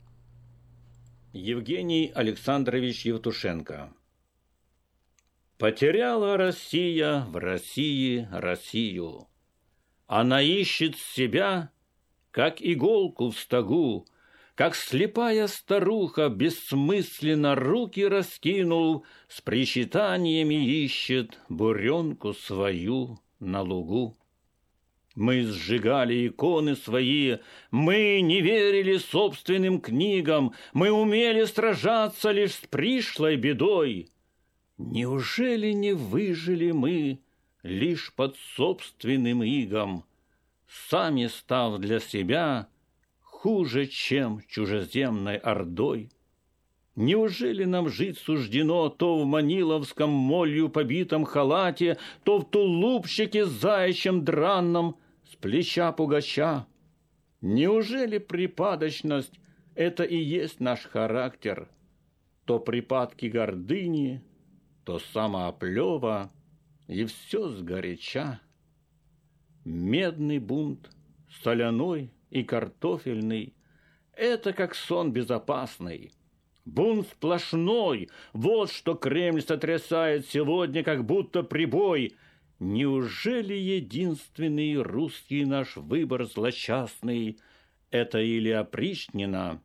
Евгений 1.35 2.13
Александрович 2.15 3.07
Евтушенко 3.07 3.95
Потеряла 5.57 6.37
Россия 6.37 7.25
в 7.25 7.39
России 7.39 8.29
Россию. 8.31 9.29
Она 10.07 10.43
ищет 10.43 10.99
себя, 10.99 11.71
как 12.33 12.61
иголку 12.61 13.31
в 13.31 13.39
стогу, 13.39 14.07
Как 14.55 14.75
слепая 14.75 15.47
старуха 15.47 16.29
бессмысленно 16.29 17.55
руки 17.55 18.07
раскинул, 18.07 19.07
С 19.27 19.41
причитаниями 19.41 20.85
ищет 20.85 21.39
буренку 21.49 22.35
свою 22.35 23.21
на 23.41 23.63
лугу. 23.63 24.19
Мы 25.15 25.43
сжигали 25.43 26.29
иконы 26.29 26.75
свои, 26.75 27.37
мы 27.71 28.21
не 28.23 28.41
верили 28.41 28.97
собственным 28.97 29.81
книгам, 29.81 30.55
мы 30.73 30.91
умели 30.91 31.45
сражаться 31.45 32.31
лишь 32.31 32.55
с 32.55 32.67
пришлой 32.71 33.37
бедой. 33.37 34.11
Неужели 34.79 35.73
не 35.73 35.93
выжили 35.93 36.71
мы 36.71 37.21
лишь 37.63 38.13
под 38.15 38.37
собственным 38.57 39.45
игом, 39.45 40.05
сами 40.89 41.27
став 41.27 41.79
для 41.79 42.01
себя 42.01 42.69
хуже, 43.21 43.87
чем 43.87 44.41
чужеземной 44.49 45.37
ордой? 45.37 46.11
Неужели 46.95 47.65
нам 47.65 47.89
жить 47.89 48.19
суждено 48.19 48.91
то 48.91 49.19
в 49.19 49.25
маниловском 49.25 50.11
молью 50.11 50.69
побитом 50.69 51.25
халате, 51.25 51.97
то 52.23 52.39
в 52.39 52.51
тулупчике 52.51 53.47
с 53.47 53.49
заячьим 53.49 54.25
дранном 54.25 54.97
с 55.25 55.37
плеча 55.37 55.91
пугача? 55.93 56.67
Неужели 57.41 58.19
припадочность— 58.19 59.41
это 59.75 60.05
и 60.05 60.17
есть 60.17 60.61
наш 60.61 60.83
характер? 60.83 61.71
То 62.45 62.59
припадки 62.59 63.27
гордыни, 63.27 64.23
то 64.85 64.99
самооплева, 64.99 66.31
и 66.89 67.07
все 67.07 67.49
сгоряча. 67.49 68.41
Медный 69.65 70.41
бунт, 70.41 70.91
соляной 71.43 72.13
и 72.29 72.43
картофельный— 72.43 73.55
это 74.13 74.53
как 74.53 74.75
сон 74.75 75.11
безопасный— 75.13 76.13
Бунт 76.65 77.09
сплошной, 77.09 78.09
вот 78.33 78.71
что 78.71 78.95
Кремль 78.95 79.43
сотрясает 79.43 80.29
сегодня, 80.29 80.85
как 80.85 81.05
будто 81.05 81.43
прибой. 81.43 82.15
Неужели 82.61 83.55
единственный 83.55 84.77
русский 84.77 85.45
наш 85.45 85.77
выбор 85.77 86.25
злосчастный— 86.25 87.41
это 87.91 88.21
или 88.21 88.51
опричнина, 88.51 89.61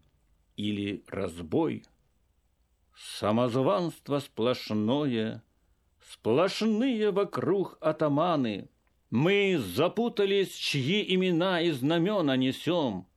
или 0.55 1.03
разбой? 1.07 1.83
Самозванство 2.95 4.17
сплошное, 4.17 5.43
сплошные 6.11 7.11
вокруг 7.11 7.77
атаманы. 7.79 8.69
Мы 9.11 9.59
запутались, 9.59 10.55
чьи 10.55 11.13
имена 11.13 11.61
и 11.61 11.69
знамена 11.69 12.35
несем— 12.35 13.05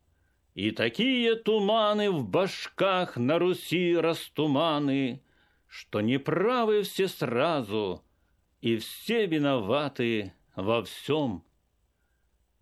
и 0.54 0.70
такие 0.72 1.36
туманы 1.36 2.10
в 2.10 2.28
башках 2.28 3.16
на 3.16 3.38
Руси 3.38 3.96
растуманы, 3.96 5.22
Что 5.68 6.00
неправы 6.00 6.82
все 6.82 7.06
сразу, 7.06 8.02
и 8.60 8.76
все 8.78 9.26
виноваты 9.26 10.32
во 10.56 10.82
всем. 10.82 11.44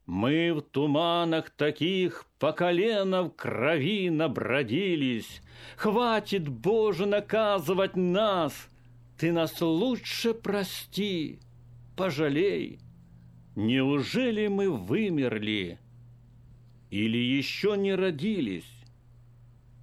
Мы 0.04 0.52
в 0.52 0.60
туманах 0.60 1.50
таких 1.50 2.26
по 2.38 2.52
колено 2.52 3.24
в 3.24 3.30
крови 3.30 4.10
набродились. 4.10 5.40
Хватит, 5.76 6.48
Боже, 6.48 7.06
наказывать 7.06 7.96
нас, 7.96 8.68
Ты 9.18 9.32
нас 9.32 9.60
лучше 9.60 10.34
прости, 10.34 11.40
пожалей. 11.96 12.78
Неужели 13.56 14.46
мы 14.46 14.70
вымерли?» 14.70 15.78
Или 16.90 17.18
еще 17.18 17.76
не 17.76 17.94
родились. 17.94 18.70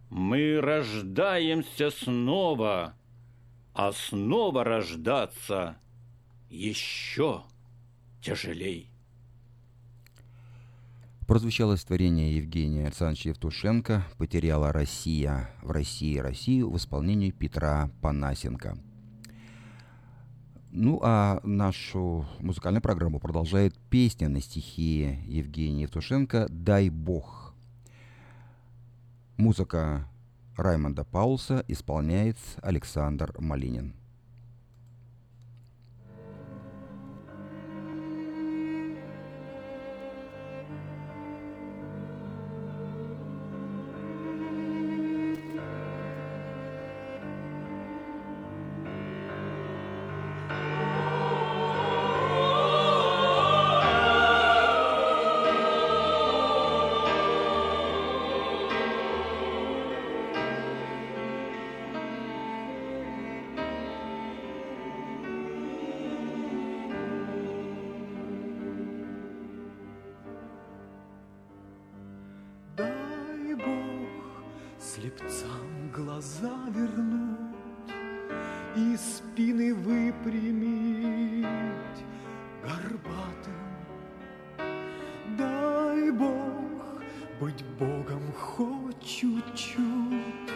Мы 0.09 0.59
рождаемся 0.61 1.89
снова, 1.91 2.95
а 3.73 3.91
снова 3.91 4.63
рождаться 4.63 5.77
еще 6.49 7.43
тяжелей. 8.21 8.89
Прозвучало 11.27 11.75
створение 11.75 12.37
Евгения 12.37 12.85
Александровича 12.85 13.29
Евтушенко 13.29 14.05
«Потеряла 14.19 14.71
Россия 14.71 15.49
в 15.63 15.71
России 15.71 16.17
Россию» 16.17 16.69
в 16.69 16.77
исполнении 16.77 17.31
Петра 17.31 17.89
Панасенко. 18.01 18.77
Ну 20.77 20.99
а 21.01 21.39
нашу 21.43 22.25
музыкальную 22.39 22.81
программу 22.81 23.21
продолжает 23.21 23.77
песня 23.89 24.27
на 24.27 24.41
стихи 24.41 25.19
Евгения 25.25 25.83
Евтушенко 25.83 26.47
«Дай 26.49 26.89
Бог». 26.89 27.53
Музыка 29.37 30.05
Раймонда 30.57 31.05
Паулса 31.05 31.63
исполняет 31.69 32.35
Александр 32.61 33.33
Малинин. 33.39 33.93
Слепцам 74.95 75.91
глаза 75.93 76.55
вернуть 76.69 77.91
и 78.77 78.95
спины 78.95 79.73
выпрямить 79.75 81.45
горбатым. 82.63 83.59
Дай 85.37 86.11
Бог 86.11 87.01
быть 87.41 87.65
Богом 87.77 88.31
хоть 88.31 89.03
чуть-чуть, 89.03 90.53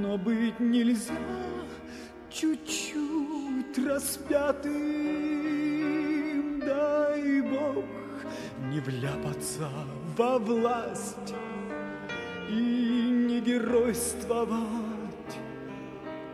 но 0.00 0.18
быть 0.18 0.60
нельзя 0.60 1.14
чуть-чуть 2.28 3.78
распятым. 3.86 4.74
Дай 6.60 7.40
Бог 7.40 7.86
не 8.70 8.80
вляпаться 8.80 9.70
во 10.14 10.38
власть 10.38 11.32
геройствовать 13.56 14.58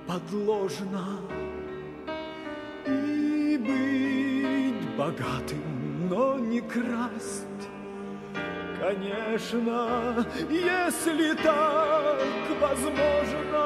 подложно 0.08 1.20
и 2.86 3.56
быть 3.58 4.96
богатым, 4.96 6.08
но 6.10 6.38
не 6.38 6.60
красть. 6.60 7.46
Конечно, 8.80 10.26
если 10.50 11.34
так 11.34 12.18
возможно, 12.60 13.60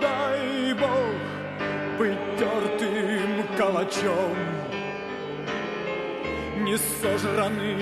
дай 0.00 0.72
Бог 0.74 1.98
быть 1.98 2.38
тертым 2.38 3.56
калачом, 3.56 4.36
не 6.60 6.76
сожранным 6.76 7.78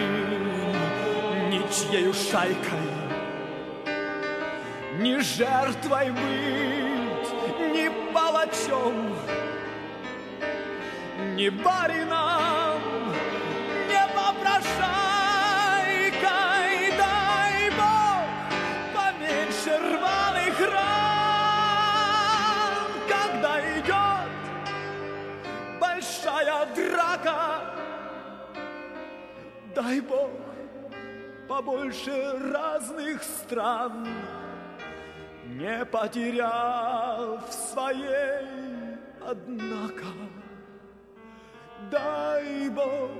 ничьею 1.50 2.14
шайкой, 2.14 2.95
не 5.16 5.22
жертвой 5.22 6.10
быть, 6.10 7.32
не 7.72 7.90
палачом, 8.12 9.14
не 11.34 11.48
барином, 11.50 12.80
не 13.88 14.06
попрошайкой. 14.14 14.92
Дай 16.98 17.70
Бог 17.70 18.24
поменьше 18.94 19.78
рваных 19.78 20.60
ран, 20.72 20.84
когда 23.08 23.52
идет 23.78 24.30
большая 25.80 26.66
драка. 26.74 27.40
Дай 29.74 30.00
Бог 30.00 30.30
побольше 31.48 32.38
разных 32.52 33.22
стран, 33.22 34.06
не 35.56 35.84
потеряв 35.86 37.40
своей, 37.50 38.46
однако. 39.26 40.04
Дай 41.90 42.68
Бог, 42.70 43.10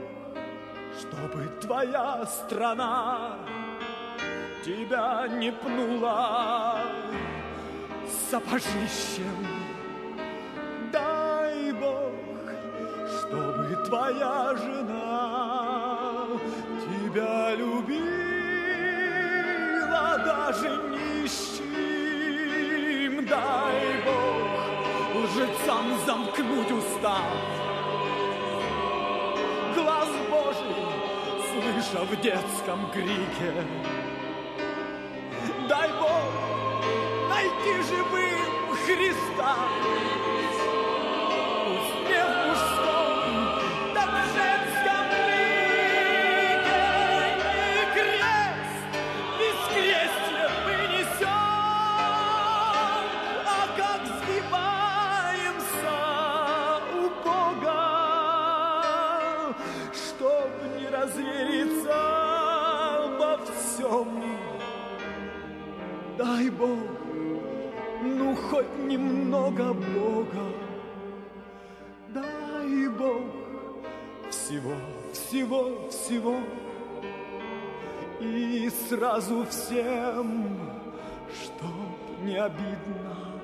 чтобы 0.99 1.49
твоя 1.61 2.26
страна 2.26 3.39
тебя 4.64 5.28
не 5.28 5.53
пнула 5.53 6.80
сапожищем. 8.30 9.47
Дай 10.93 11.72
Бог, 11.72 12.12
чтобы 13.18 13.76
твоя 13.87 14.55
жена 14.57 16.26
тебя 16.84 17.55
любила 17.55 18.16
даже 20.24 20.68
нищим. 20.91 21.65
Дай 23.29 24.03
Бог 24.05 25.24
лжецам 25.24 25.99
замкнуть 26.07 26.70
уста. 26.70 27.18
Глаз 29.74 30.09
Божий, 30.31 30.77
слыша 31.51 32.05
в 32.05 32.20
детском 32.20 32.89
крике. 32.93 33.53
Дай 35.68 35.91
Бог 35.99 36.31
найти 37.29 37.83
живым 37.89 38.77
Христа. 38.85 39.57
Дай 66.18 66.48
Бог, 66.48 66.78
ну 68.02 68.34
хоть 68.34 68.78
немного 68.78 69.74
Бога. 69.74 70.46
Дай 72.08 72.88
Бог 72.88 73.20
всего, 74.30 74.72
всего, 75.12 75.88
всего. 75.90 76.36
И 78.18 78.70
сразу 78.88 79.44
всем, 79.44 80.58
чтоб 81.34 82.24
не 82.24 82.36
обидно. 82.36 83.42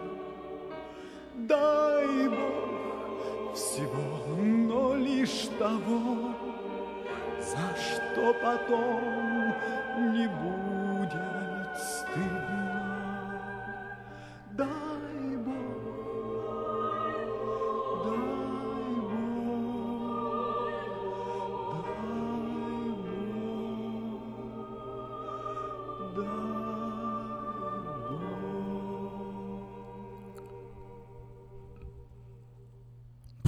Дай 1.34 2.28
Бог 2.28 3.54
всего, 3.54 4.34
но 4.38 4.94
лишь 4.94 5.48
того, 5.58 6.34
за 7.38 7.76
что 7.78 8.34
потом 8.42 10.14
не 10.14 10.26
будет 10.26 10.71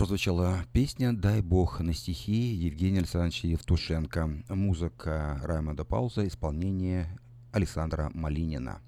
Прозвучала 0.04 0.66
песня 0.74 1.14
«Дай 1.14 1.40
Бог» 1.40 1.80
на 1.80 1.94
стихи 1.94 2.52
Евгения 2.52 2.98
Александровича 2.98 3.48
Евтушенко. 3.48 4.44
Музыка 4.50 5.40
Раймонда 5.42 5.86
Пауза, 5.86 6.28
исполнение 6.28 7.08
Александра 7.52 8.10
Малинина. 8.12 8.82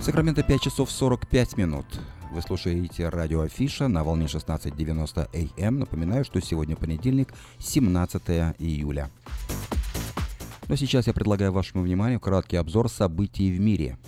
Сакраменто 0.00 0.42
5 0.42 0.60
часов 0.60 0.90
45 0.90 1.56
минут. 1.56 1.86
Вы 2.38 2.42
слушаете 2.42 3.08
радио 3.08 3.40
Афиша 3.40 3.88
на 3.88 4.04
волне 4.04 4.26
16.90 4.26 5.60
АМ. 5.60 5.80
Напоминаю, 5.80 6.24
что 6.24 6.40
сегодня 6.40 6.76
понедельник, 6.76 7.34
17 7.58 8.22
июля. 8.60 9.10
Но 10.68 10.76
сейчас 10.76 11.08
я 11.08 11.12
предлагаю 11.12 11.50
вашему 11.50 11.82
вниманию 11.82 12.20
краткий 12.20 12.54
обзор 12.54 12.88
событий 12.90 13.50
в 13.50 13.58
мире. 13.58 13.98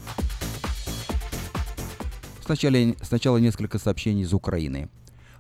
Сначала, 2.45 2.95
сначала 3.03 3.39
несколько 3.39 3.81
сообщений 3.81 4.22
из 4.22 4.33
Украины. 4.33 4.89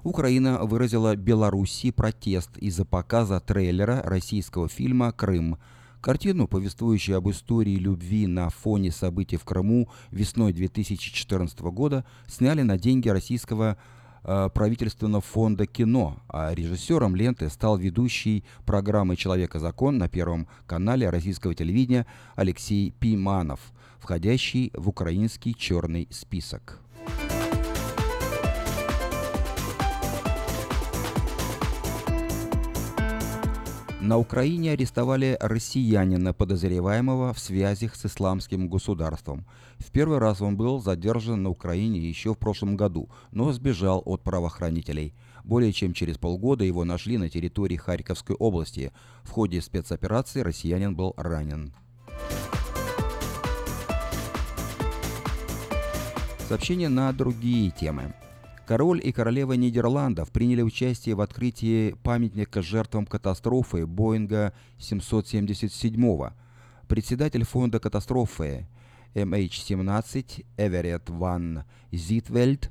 Украина 0.02 0.58
выразила 0.64 1.14
Беларуси 1.14 1.92
протест 1.92 2.58
из-за 2.58 2.84
показа 2.84 3.38
трейлера 3.38 4.02
российского 4.02 4.68
фильма 4.68 5.12
«Крым», 5.12 5.58
Картину, 6.00 6.48
повествующую 6.48 7.18
об 7.18 7.28
истории 7.28 7.76
любви 7.76 8.26
на 8.26 8.48
фоне 8.48 8.90
событий 8.90 9.36
в 9.36 9.44
Крыму 9.44 9.90
весной 10.10 10.54
2014 10.54 11.60
года, 11.60 12.06
сняли 12.26 12.62
на 12.62 12.78
деньги 12.78 13.10
российского 13.10 13.76
э, 14.22 14.48
правительственного 14.54 15.20
фонда 15.20 15.66
кино, 15.66 16.16
а 16.26 16.54
режиссером 16.54 17.14
ленты 17.14 17.50
стал 17.50 17.76
ведущий 17.76 18.44
программы 18.64 19.16
«Человека-закон» 19.16 19.98
на 19.98 20.08
Первом 20.08 20.48
канале 20.66 21.10
российского 21.10 21.54
телевидения 21.54 22.06
Алексей 22.34 22.92
Пиманов, 22.98 23.60
входящий 23.98 24.72
в 24.74 24.88
украинский 24.88 25.54
черный 25.54 26.08
список. 26.10 26.80
На 34.00 34.16
Украине 34.16 34.72
арестовали 34.72 35.36
россиянина, 35.40 36.32
подозреваемого 36.32 37.34
в 37.34 37.38
связях 37.38 37.94
с 37.94 38.06
исламским 38.06 38.66
государством. 38.66 39.44
В 39.78 39.90
первый 39.90 40.16
раз 40.16 40.40
он 40.40 40.56
был 40.56 40.80
задержан 40.80 41.42
на 41.42 41.50
Украине 41.50 42.00
еще 42.00 42.32
в 42.32 42.38
прошлом 42.38 42.78
году, 42.78 43.10
но 43.30 43.52
сбежал 43.52 44.02
от 44.06 44.22
правоохранителей. 44.22 45.12
Более 45.44 45.74
чем 45.74 45.92
через 45.92 46.16
полгода 46.16 46.64
его 46.64 46.84
нашли 46.84 47.18
на 47.18 47.28
территории 47.28 47.76
Харьковской 47.76 48.36
области. 48.36 48.90
В 49.22 49.30
ходе 49.32 49.60
спецоперации 49.60 50.40
россиянин 50.40 50.96
был 50.96 51.12
ранен. 51.18 51.74
Сообщение 56.48 56.88
на 56.88 57.12
другие 57.12 57.70
темы. 57.70 58.14
Король 58.70 59.00
и 59.02 59.10
королева 59.10 59.54
Нидерландов 59.54 60.30
приняли 60.30 60.62
участие 60.62 61.16
в 61.16 61.20
открытии 61.22 61.96
памятника 62.04 62.62
жертвам 62.62 63.04
катастрофы 63.04 63.84
Боинга 63.84 64.54
777. 64.78 66.30
Председатель 66.86 67.42
фонда 67.42 67.80
катастрофы 67.80 68.68
MH17 69.14 70.44
Эверетт 70.56 71.10
Ван 71.10 71.64
Зитвельд, 71.90 72.70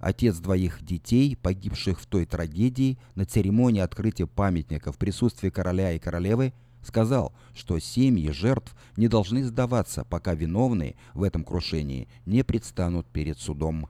отец 0.00 0.36
двоих 0.36 0.84
детей, 0.84 1.34
погибших 1.34 1.98
в 1.98 2.04
той 2.04 2.26
трагедии, 2.26 2.98
на 3.14 3.24
церемонии 3.24 3.80
открытия 3.80 4.26
памятника 4.26 4.92
в 4.92 4.98
присутствии 4.98 5.48
короля 5.48 5.92
и 5.92 5.98
королевы, 5.98 6.52
сказал, 6.82 7.32
что 7.54 7.78
семьи 7.78 8.28
жертв 8.32 8.76
не 8.98 9.08
должны 9.08 9.42
сдаваться, 9.44 10.04
пока 10.04 10.34
виновные 10.34 10.96
в 11.14 11.22
этом 11.22 11.42
крушении 11.42 12.06
не 12.26 12.42
предстанут 12.44 13.06
перед 13.06 13.38
судом. 13.38 13.88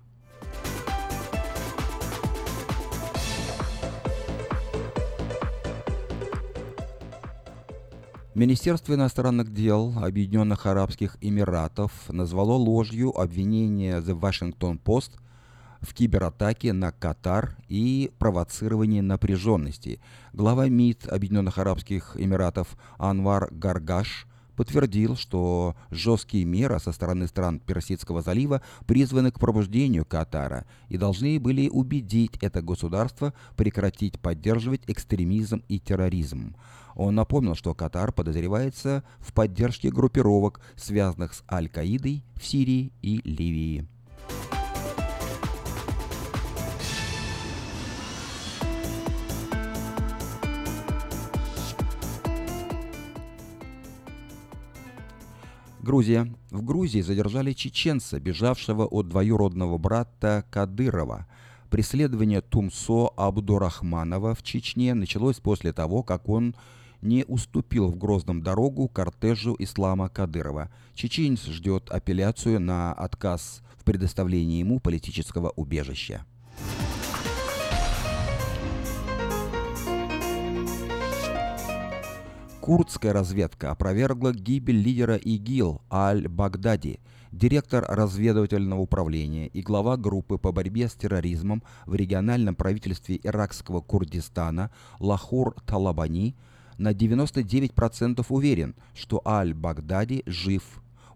Министерство 8.38 8.94
иностранных 8.94 9.52
дел 9.52 9.94
Объединенных 10.00 10.66
Арабских 10.66 11.16
Эмиратов 11.20 11.90
назвало 12.08 12.52
ложью 12.52 13.10
обвинение 13.18 13.98
The 13.98 14.16
Washington 14.16 14.80
Post 14.80 15.10
в 15.80 15.92
кибератаке 15.92 16.72
на 16.72 16.92
Катар 16.92 17.56
и 17.66 18.12
провоцировании 18.20 19.00
напряженности. 19.00 20.00
Глава 20.32 20.68
МИД 20.68 21.08
Объединенных 21.08 21.58
Арабских 21.58 22.12
Эмиратов 22.14 22.76
Анвар 22.96 23.48
Гаргаш 23.50 24.28
подтвердил, 24.54 25.16
что 25.16 25.76
жесткие 25.90 26.44
меры 26.44 26.80
со 26.80 26.90
стороны 26.92 27.28
стран 27.28 27.58
Персидского 27.58 28.22
залива 28.22 28.60
призваны 28.86 29.32
к 29.32 29.38
пробуждению 29.38 30.04
Катара 30.04 30.64
и 30.88 30.96
должны 30.96 31.40
были 31.40 31.68
убедить 31.68 32.36
это 32.40 32.60
государство 32.62 33.34
прекратить 33.56 34.20
поддерживать 34.20 34.82
экстремизм 34.86 35.62
и 35.68 35.78
терроризм. 35.80 36.54
Он 36.98 37.14
напомнил, 37.14 37.54
что 37.54 37.74
Катар 37.74 38.12
подозревается 38.12 39.04
в 39.20 39.32
поддержке 39.32 39.88
группировок, 39.88 40.60
связанных 40.74 41.32
с 41.32 41.44
Аль-Каидой 41.48 42.24
в 42.34 42.44
Сирии 42.44 42.92
и 43.02 43.20
Ливии. 43.22 43.86
Грузия. 55.80 56.34
В 56.50 56.64
Грузии 56.64 57.00
задержали 57.00 57.52
чеченца, 57.52 58.18
бежавшего 58.18 58.84
от 58.84 59.08
двоюродного 59.08 59.78
брата 59.78 60.44
Кадырова– 60.50 61.26
Преследование 61.70 62.40
Тумсо 62.40 63.08
Абдурахманова 63.08 64.34
в 64.34 64.42
Чечне 64.42 64.94
началось 64.94 65.38
после 65.38 65.74
того, 65.74 66.02
как 66.02 66.26
он 66.30 66.54
не 67.02 67.24
уступил 67.24 67.88
в 67.88 67.96
Грозном 67.96 68.42
дорогу 68.42 68.88
кортежу 68.88 69.56
Ислама 69.58 70.08
Кадырова. 70.08 70.70
Чеченец 70.94 71.44
ждет 71.46 71.90
апелляцию 71.90 72.60
на 72.60 72.92
отказ 72.92 73.62
в 73.76 73.84
предоставлении 73.84 74.58
ему 74.58 74.80
политического 74.80 75.50
убежища. 75.56 76.24
Курдская 82.60 83.14
разведка 83.14 83.70
опровергла 83.70 84.32
гибель 84.32 84.76
лидера 84.76 85.16
ИГИЛ 85.16 85.80
Аль-Багдади– 85.90 87.00
директор 87.32 87.84
разведывательного 87.88 88.80
управления 88.80 89.46
и 89.48 89.62
глава 89.62 89.96
группы 89.96 90.38
по 90.38 90.52
борьбе 90.52 90.88
с 90.88 90.94
терроризмом 90.94 91.62
в 91.86 91.94
региональном 91.94 92.54
правительстве 92.54 93.20
иракского 93.22 93.80
Курдистана 93.80 94.70
Лахур 94.98 95.54
Талабани 95.66 96.34
на 96.78 96.92
99% 96.92 98.24
уверен, 98.28 98.74
что 98.94 99.20
Аль-Багдади 99.26 100.22
жив. 100.26 100.62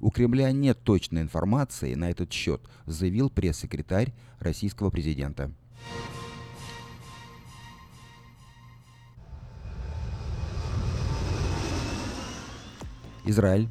У 0.01 0.11
Кремля 0.11 0.51
нет 0.51 0.83
точной 0.83 1.23
информации 1.23 1.95
на 1.95 2.11
этот 2.11 2.33
счет, 2.33 2.61
заявил 2.87 3.31
пресс-секретарь 3.31 4.13
российского 4.41 4.91
президента. 4.91 5.53
Израиль 13.25 13.69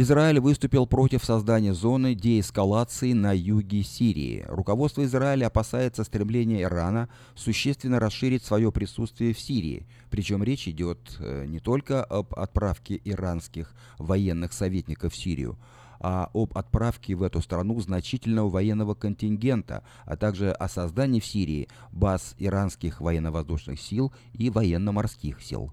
Израиль 0.00 0.40
выступил 0.40 0.86
против 0.86 1.22
создания 1.22 1.74
зоны 1.74 2.14
деэскалации 2.14 3.12
на 3.12 3.36
юге 3.36 3.82
Сирии. 3.82 4.46
Руководство 4.48 5.04
Израиля 5.04 5.48
опасается 5.48 6.04
стремления 6.04 6.62
Ирана 6.62 7.10
существенно 7.34 8.00
расширить 8.00 8.42
свое 8.42 8.72
присутствие 8.72 9.34
в 9.34 9.38
Сирии. 9.38 9.86
Причем 10.08 10.42
речь 10.42 10.66
идет 10.68 11.18
э, 11.18 11.44
не 11.44 11.60
только 11.60 12.02
об 12.02 12.32
отправке 12.34 12.98
иранских 13.04 13.74
военных 13.98 14.54
советников 14.54 15.12
в 15.12 15.16
Сирию, 15.16 15.58
а 15.98 16.30
об 16.32 16.56
отправке 16.56 17.14
в 17.14 17.22
эту 17.22 17.42
страну 17.42 17.78
значительного 17.78 18.48
военного 18.48 18.94
контингента, 18.94 19.84
а 20.06 20.16
также 20.16 20.50
о 20.50 20.70
создании 20.70 21.20
в 21.20 21.26
Сирии 21.26 21.68
баз 21.92 22.34
иранских 22.38 23.02
военно-воздушных 23.02 23.78
сил 23.78 24.14
и 24.32 24.48
военно-морских 24.48 25.42
сил. 25.42 25.70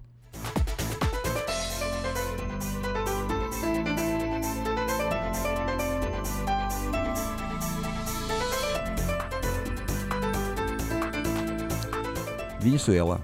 Венесуэла. 12.60 13.20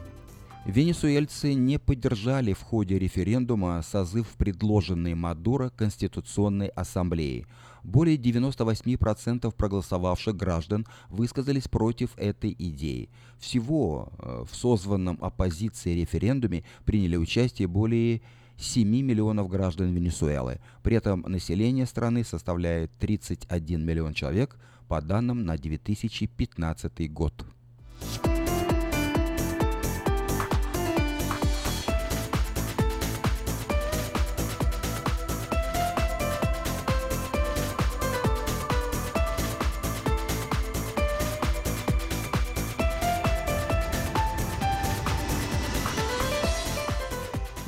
Венесуэльцы 0.65 1.55
не 1.55 1.81
поддержали 1.81 2.53
в 2.53 2.61
ходе 2.61 3.01
референдума 3.01 3.83
созыв 3.83 4.29
предложенной 4.39 5.15
Мадуро 5.15 5.71
Конституционной 5.71 6.69
Ассамблеи. 6.69 7.45
Более 7.83 8.17
98% 8.17 9.53
проголосовавших 9.53 10.37
граждан 10.37 10.87
высказались 11.09 11.67
против 11.67 12.17
этой 12.17 12.55
идеи. 12.57 13.11
Всего 13.39 14.13
э, 14.21 14.45
в 14.49 14.55
созванном 14.55 15.19
оппозиции 15.21 16.01
референдуме 16.01 16.63
приняли 16.85 17.17
участие 17.17 17.67
более 17.67 18.23
7 18.57 18.89
миллионов 18.89 19.49
граждан 19.49 19.93
Венесуэлы. 19.93 20.61
При 20.85 20.97
этом 20.97 21.23
население 21.23 21.87
страны 21.87 22.23
составляет 22.23 22.93
31 23.01 23.85
миллион 23.85 24.15
человек 24.15 24.57
по 24.87 25.03
данным 25.03 25.45
на 25.45 25.59
2015 25.59 27.13
год. 27.13 27.45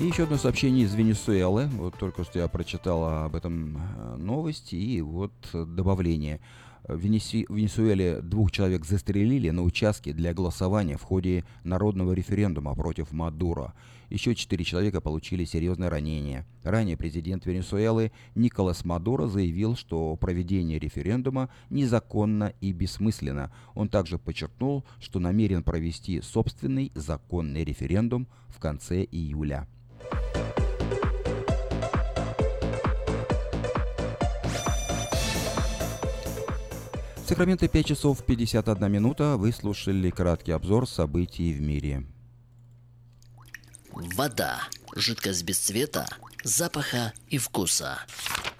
Еще 0.06 0.22
одно 0.24 0.36
сообщение 0.36 0.84
из 0.84 0.94
Венесуэлы. 0.94 1.66
Вот 1.66 1.98
только 1.98 2.22
что 2.22 2.38
я 2.38 2.48
прочитал 2.48 3.24
об 3.24 3.34
этом 3.34 3.76
э, 3.76 4.16
новости 4.16 4.76
и 4.76 5.00
вот 5.00 5.32
добавление. 5.52 6.40
В 6.86 6.98
Венесуэле 7.00 8.20
двух 8.20 8.52
человек 8.52 8.84
застрелили 8.84 9.50
на 9.50 9.62
участке 9.62 10.12
для 10.12 10.32
голосования 10.32 10.96
в 10.96 11.02
ходе 11.02 11.44
народного 11.64 12.12
референдума 12.12 12.74
против 12.76 13.10
Мадуро. 13.10 13.74
Еще 14.08 14.36
четыре 14.36 14.64
человека 14.64 15.00
получили 15.00 15.44
серьезные 15.44 15.88
ранения. 15.88 16.46
Ранее 16.62 16.96
президент 16.96 17.44
Венесуэлы 17.44 18.12
Николас 18.36 18.84
Мадуро 18.84 19.26
заявил, 19.26 19.74
что 19.74 20.14
проведение 20.14 20.78
референдума 20.78 21.48
незаконно 21.70 22.52
и 22.60 22.72
бессмысленно. 22.72 23.52
Он 23.74 23.88
также 23.88 24.18
подчеркнул, 24.18 24.84
что 25.00 25.18
намерен 25.18 25.64
провести 25.64 26.20
собственный 26.20 26.92
законный 26.94 27.64
референдум 27.64 28.28
в 28.48 28.60
конце 28.60 29.02
июля. 29.02 29.66
Сакраменто 37.26 37.66
5 37.66 37.86
часов 37.86 38.24
51 38.24 38.92
минута. 38.92 39.36
Вы 39.36 39.50
слушали 39.50 40.10
краткий 40.10 40.52
обзор 40.52 40.88
событий 40.88 41.52
в 41.52 41.60
мире. 41.60 42.06
Вода. 43.90 44.60
Жидкость 44.94 45.42
без 45.42 45.58
цвета, 45.58 46.06
запаха 46.44 47.12
и 47.26 47.38
вкуса. 47.38 47.98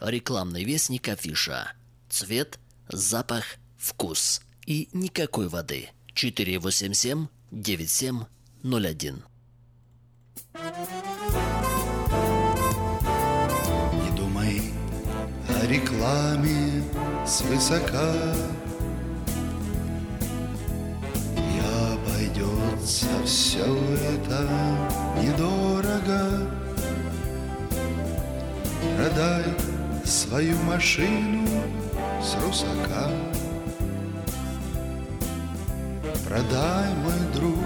Рекламный 0.01 0.65
вестник 0.65 1.09
афиша. 1.09 1.75
Цвет, 2.09 2.59
запах, 2.89 3.45
вкус. 3.79 4.41
И 4.67 4.89
никакой 4.93 5.47
воды. 5.47 5.91
487 6.15 7.29
9701. 7.53 9.23
Не 14.03 14.17
думай 14.17 14.61
о 15.49 15.67
рекламе 15.67 16.83
свысока 17.25 18.56
обойдется 22.87 23.07
все 23.25 23.65
это 23.65 24.49
недорого. 25.21 26.49
Продай 28.97 29.45
свою 30.05 30.57
машину 30.59 31.47
с 32.23 32.37
русака. 32.43 33.11
Продай, 36.29 36.95
мой 37.03 37.35
друг, 37.35 37.59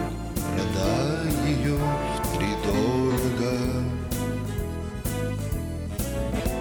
продай 0.55 1.53
ее 1.53 1.79
втридорого. 2.23 3.57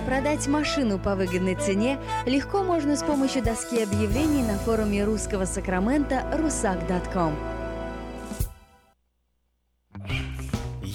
Продать 0.06 0.48
машину 0.48 0.98
по 0.98 1.16
выгодной 1.16 1.56
цене 1.56 2.00
легко 2.26 2.64
можно 2.64 2.96
с 2.96 3.04
помощью 3.04 3.44
доски 3.44 3.84
объявлений 3.84 4.42
на 4.42 4.58
форуме 4.58 5.04
русского 5.04 5.46
Сакрамента 5.46 6.26
rusak.com. 6.34 7.59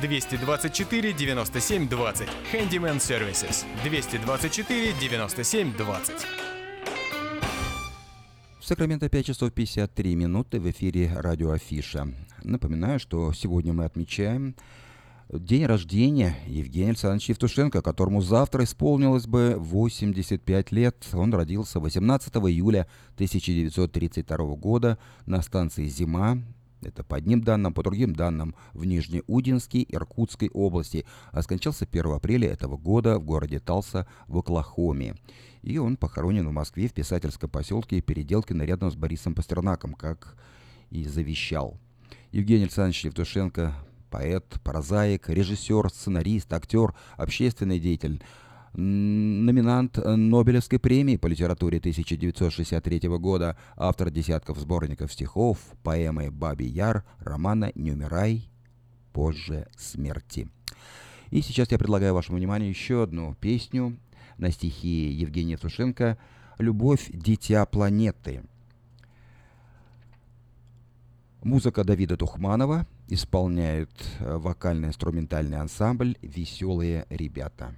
224 0.00 1.12
97 1.12 1.88
20. 1.88 2.28
Handyman 2.52 2.98
Services. 2.98 3.64
224 3.84 4.92
97 5.00 5.76
20. 5.76 6.14
В 8.60 8.64
Сакраменто 8.64 9.08
5 9.08 9.26
часов 9.26 9.52
53 9.52 10.14
минуты 10.14 10.60
в 10.60 10.70
эфире 10.70 11.12
радио 11.14 11.50
Афиша. 11.50 12.08
Напоминаю, 12.44 13.00
что 13.00 13.32
сегодня 13.32 13.72
мы 13.72 13.84
отмечаем 13.84 14.54
день 15.32 15.66
рождения 15.66 16.36
Евгения 16.46 16.90
Александровича 16.90 17.32
Евтушенко, 17.32 17.82
которому 17.82 18.20
завтра 18.20 18.64
исполнилось 18.64 19.26
бы 19.26 19.56
85 19.58 20.72
лет. 20.72 20.96
Он 21.12 21.32
родился 21.32 21.80
18 21.80 22.34
июля 22.36 22.86
1932 23.14 24.36
года 24.56 24.98
на 25.26 25.42
станции 25.42 25.86
«Зима» 25.86 26.38
Это 26.82 27.04
по 27.04 27.16
одним 27.16 27.42
данным, 27.42 27.72
по 27.72 27.82
другим 27.82 28.14
данным 28.14 28.54
в 28.72 28.84
Нижнеудинске, 28.84 29.84
Иркутской 29.88 30.50
области, 30.50 31.04
а 31.30 31.42
скончался 31.42 31.86
1 31.90 32.12
апреля 32.12 32.48
этого 32.48 32.76
года 32.76 33.18
в 33.18 33.24
городе 33.24 33.60
Талса 33.60 34.06
в 34.26 34.38
Оклахоме. 34.38 35.16
И 35.62 35.78
он 35.78 35.96
похоронен 35.96 36.48
в 36.48 36.52
Москве 36.52 36.88
в 36.88 36.92
писательском 36.92 37.48
поселке 37.48 38.00
Переделкино 38.00 38.62
рядом 38.62 38.90
с 38.90 38.96
Борисом 38.96 39.34
Пастернаком, 39.34 39.94
как 39.94 40.36
и 40.90 41.04
завещал. 41.04 41.78
Евгений 42.32 42.64
Александрович 42.64 43.04
Евтушенко– 43.04 43.74
поэт, 44.10 44.60
прозаик, 44.62 45.28
режиссер, 45.28 45.88
сценарист, 45.88 46.52
актер, 46.52 46.94
общественный 47.16 47.80
деятель– 47.80 48.22
номинант 48.74 49.98
Нобелевской 49.98 50.78
премии 50.78 51.16
по 51.16 51.26
литературе 51.26 51.78
1963 51.78 53.08
года, 53.18 53.56
автор 53.76 54.10
десятков 54.10 54.58
сборников 54.58 55.12
стихов, 55.12 55.58
поэмы 55.82 56.30
«Бабий 56.30 56.68
Яр», 56.68 57.04
романа 57.18 57.72
«Не 57.74 57.92
умирай 57.92 58.50
позже 59.12 59.68
смерти». 59.76 60.48
И 61.30 61.42
сейчас 61.42 61.70
я 61.70 61.78
предлагаю 61.78 62.14
вашему 62.14 62.38
вниманию 62.38 62.68
еще 62.68 63.02
одну 63.02 63.34
песню 63.34 63.98
на 64.38 64.50
стихи 64.50 65.10
Евгения 65.10 65.58
Сушенко 65.58 66.18
«Любовь, 66.58 67.10
дитя 67.12 67.64
планеты». 67.66 68.42
Музыка 71.42 71.84
Давида 71.84 72.16
Тухманова 72.16 72.86
исполняет 73.08 73.90
вокально-инструментальный 74.20 75.58
ансамбль 75.58 76.16
«Веселые 76.22 77.06
ребята». 77.10 77.74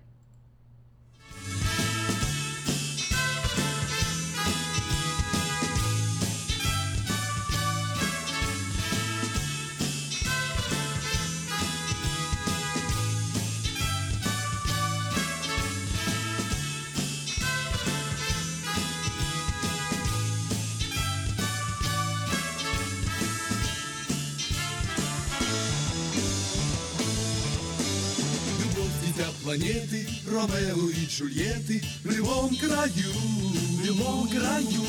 Планеты 29.55 30.09
Ромео 30.27 30.89
и 30.89 31.07
Джульетты 31.07 31.83
В 32.03 32.11
любом 32.11 32.57
краю, 32.57 33.13
в 33.13 33.85
любом 33.85 34.29
краю. 34.29 34.85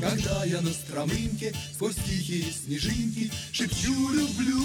Когда 0.00 0.44
я 0.44 0.60
на 0.60 0.70
стромынке 0.70 1.54
Сквозь 1.72 1.94
тихие 1.94 2.52
снежинки 2.52 3.30
Шепчу 3.52 3.94
«люблю» 4.10 4.62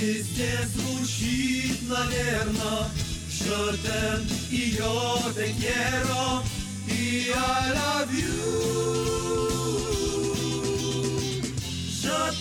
Везде 0.00 0.58
звучит, 0.74 1.88
наверно 1.88 2.90
Je 3.28 3.76
t'aime 3.82 4.26
и 4.50 4.76
te 5.34 5.46
quiero 5.58 6.42
И 6.88 7.30
I 7.30 7.72
love 7.74 8.12
you 8.12 8.46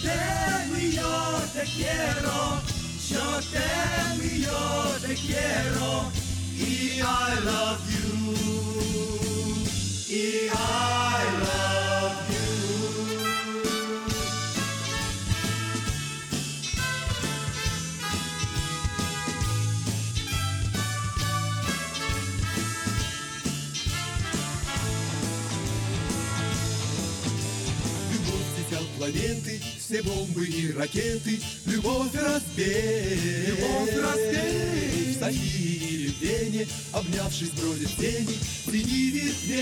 t'aime 0.03 0.77
и 0.79 0.95
yo 0.95 1.13
te 1.53 2.74
Yo 3.15 3.39
te 3.49 4.39
יותר 4.41 5.01
te 5.01 5.15
quiero 5.15 6.11
y 6.57 6.99
I 6.99 7.39
love 7.45 7.79
you. 7.95 8.35
y 10.09 10.49
I. 10.51 11.14
все 29.85 30.01
бомбы 30.01 30.45
и 30.47 30.71
ракеты, 30.73 31.39
любовь 31.67 32.13
разбей, 32.15 33.19
любовь 33.47 33.93
разбей. 33.95 35.13
В 35.13 35.19
Софии 35.19 35.75
или 35.91 36.07
в 36.09 36.19
Вене, 36.21 36.67
обнявшись, 36.91 37.51
бродят 37.51 37.91
тени, 37.95 38.39
тени 38.65 39.11
ветвей. 39.11 39.61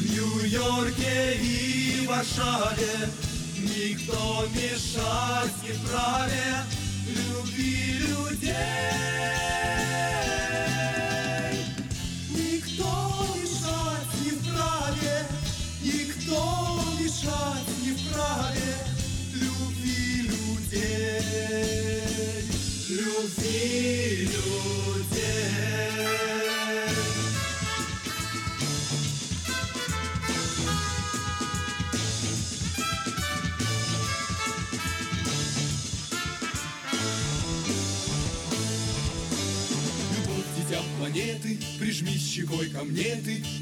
В 0.00 0.12
Нью-Йорке 0.12 1.38
и 1.40 2.06
Варшаве 2.06 3.08
никто 3.56 4.46
мешать 4.54 5.62
не 5.62 5.72
вправе 5.72 6.64
любви 7.08 8.00
людей. 8.00 8.23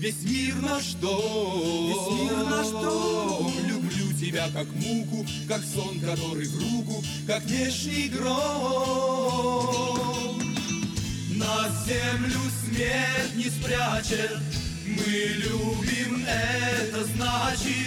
Весь 0.03 0.22
мир 0.24 0.57
наш 0.57 0.94
дом. 0.94 1.86
Весь 1.86 2.09
мир 2.18 2.36
наш 2.50 2.68
дом. 2.70 3.55
Люблю 3.64 4.12
тебя 4.20 4.48
как 4.53 4.66
муку, 4.74 5.24
как 5.46 5.62
сон, 5.62 6.00
который 6.00 6.48
в 6.48 6.59
руку, 6.61 7.05
как 7.26 7.44
нежный 7.46 8.09
гром. 8.09 9.22
На 11.36 11.68
землю 11.86 12.40
смерть 12.64 13.36
не 13.36 13.44
спрячет, 13.44 14.38
мы 14.84 15.12
любим, 15.44 16.26
это 16.26 17.05
значит, 17.05 17.82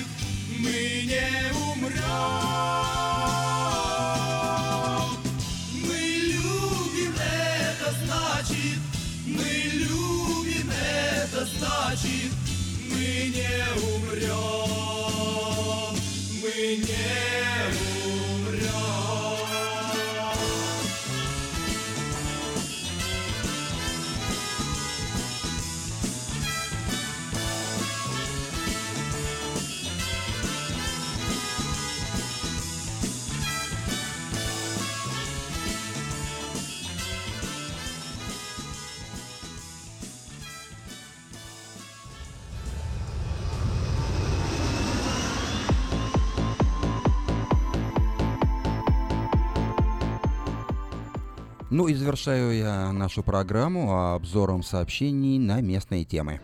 Ну 51.76 51.89
и 51.89 51.93
завершаю 51.93 52.55
я 52.55 52.93
нашу 52.93 53.21
программу 53.21 54.13
обзором 54.13 54.63
сообщений 54.63 55.38
на 55.38 55.59
местные 55.59 56.05
темы. 56.05 56.39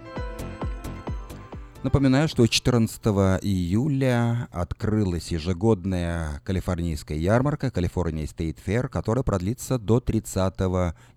Напоминаю, 1.84 2.28
что 2.28 2.46
14 2.46 3.02
июля 3.42 4.50
открылась 4.52 5.32
ежегодная 5.32 6.42
калифорнийская 6.44 7.18
ярмарка 7.18 7.68
California 7.68 8.26
State 8.26 8.58
Fair, 8.66 8.90
которая 8.90 9.24
продлится 9.24 9.80
до 9.80 10.02
30 10.02 10.36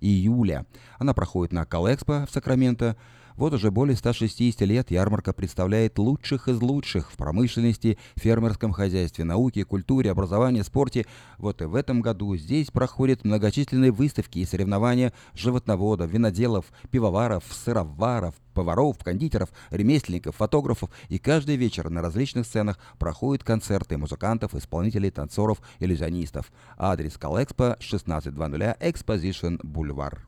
июля. 0.01 0.65
Она 1.01 1.13
проходит 1.13 1.53
на 1.53 1.65
Калэкспо 1.65 2.27
в 2.29 2.33
Сакраменто. 2.33 2.97
Вот 3.37 3.53
уже 3.53 3.73
более 3.73 3.97
160 3.97 4.61
лет 4.61 4.93
ярмарка 4.93 5.33
представляет 5.33 5.99
лучших 5.99 6.47
из 6.47 6.61
лучших 6.61 7.11
в 7.11 7.17
промышленности, 7.17 7.99
фермерском 8.15 8.71
хозяйстве, 8.71 9.25
науке, 9.25 9.65
культуре, 9.65 10.13
образовании, 10.13 10.63
спорте. 10.63 11.05
Вот 11.39 11.61
и 11.61 11.65
в 11.65 11.75
этом 11.75 12.01
году 12.01 12.37
здесь 12.37 12.71
проходят 12.71 13.25
многочисленные 13.25 13.91
выставки 13.91 14.39
и 14.39 14.45
соревнования 14.45 15.13
животноводов, 15.35 16.11
виноделов, 16.11 16.67
пивоваров, 16.93 17.43
сыроваров, 17.51 18.37
поваров, 18.55 18.99
кондитеров, 19.03 19.49
ремесленников, 19.71 20.37
фотографов. 20.37 20.91
И 21.09 21.19
каждый 21.19 21.57
вечер 21.57 21.91
на 21.91 22.03
различных 22.03 22.47
сценах 22.47 22.79
проходят 23.01 23.43
концерты 23.43 23.99
музыкантов, 23.99 24.55
исполнителей, 24.55 25.11
танцоров, 25.11 25.61
иллюзионистов. 25.81 26.53
Адрес 26.77 27.19
Калэкспо 27.19 27.73
1600 27.73 28.81
Exposition 28.81 29.61
Boulevard. 29.65 30.19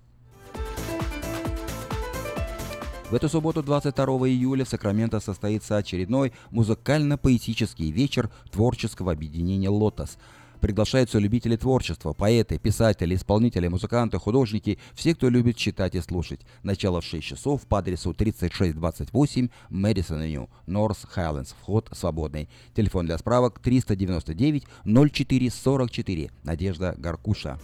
В 3.09 3.15
эту 3.15 3.29
субботу, 3.29 3.63
22 3.63 4.05
июля, 4.29 4.65
в 4.65 4.69
Сакраменто 4.69 5.21
состоится 5.21 5.77
очередной 5.77 6.33
музыкально-поэтический 6.51 7.93
вечер 7.93 8.31
творческого 8.51 9.13
объединения 9.13 9.69
«Лотос». 9.69 10.19
Приглашаются 10.61 11.21
любители 11.21 11.55
творчества, 11.55 12.15
поэты, 12.15 12.59
писатели, 12.59 13.15
исполнители, 13.15 13.69
музыканты, 13.69 14.19
художники, 14.19 14.81
все, 14.95 15.15
кто 15.15 15.29
любит 15.29 15.57
читать 15.57 15.95
и 15.95 16.01
слушать. 16.01 16.41
Начало 16.65 17.01
в 17.01 17.05
6 17.05 17.25
часов 17.25 17.65
по 17.69 17.79
адресу 17.79 18.13
3628 18.13 19.51
Мэдисон 19.69 20.23
Авеню, 20.23 20.51
Норс 20.67 21.05
Хайлендс. 21.09 21.55
Вход 21.61 21.89
свободный. 21.93 22.49
Телефон 22.75 23.07
для 23.07 23.19
справок 23.19 23.61
399 23.61 24.65
04 24.85 25.51
44. 25.51 26.31
Надежда 26.43 26.95
Гаркуша. 26.99 27.61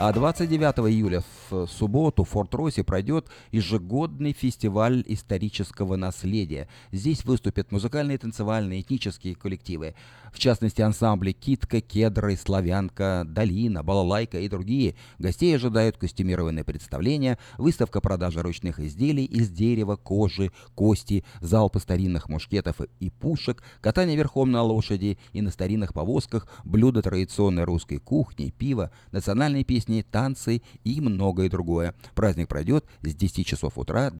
29 0.00 0.88
июля 0.90 1.22
в 1.50 1.66
субботу 1.66 2.24
в 2.24 2.30
Форт-Росе 2.30 2.84
пройдет 2.84 3.28
ежегодный 3.52 4.32
фестиваль 4.32 5.04
исторического 5.06 5.96
наследия. 5.96 6.68
Здесь 6.92 7.24
выступят 7.24 7.72
музыкальные, 7.72 8.18
танцевальные, 8.18 8.82
этнические 8.82 9.34
коллективы. 9.34 9.94
В 10.32 10.38
частности, 10.38 10.82
ансамбли 10.82 11.32
«Китка», 11.32 11.80
«Кедры», 11.80 12.36
«Славянка», 12.36 13.24
«Долина», 13.26 13.82
«Балалайка» 13.82 14.40
и 14.40 14.48
другие. 14.48 14.94
Гостей 15.18 15.54
ожидают 15.56 15.96
костюмированные 15.96 16.64
представления, 16.64 17.38
выставка 17.56 18.00
продажи 18.00 18.42
ручных 18.42 18.78
изделий 18.80 19.24
из 19.24 19.50
дерева, 19.50 19.96
кожи, 19.96 20.52
кости, 20.74 21.24
залпы 21.40 21.80
старинных 21.80 22.28
мушкетов 22.28 22.76
и 23.00 23.10
пушек, 23.10 23.62
катание 23.80 24.16
верхом 24.16 24.50
на 24.50 24.62
лошади 24.62 25.18
и 25.32 25.40
на 25.40 25.50
старинных 25.50 25.94
повозках, 25.94 26.46
блюда 26.64 27.02
традиционной 27.02 27.64
русской 27.64 27.98
кухни, 27.98 28.52
пиво, 28.56 28.90
национальные 29.12 29.64
песни, 29.64 30.04
танцы 30.08 30.62
и 30.84 31.00
многое 31.38 31.48
другое. 31.48 31.94
Праздник 32.14 32.48
пройдет 32.48 32.84
с 33.02 33.14
10 33.14 33.46
часов 33.46 33.78
утра 33.78 34.10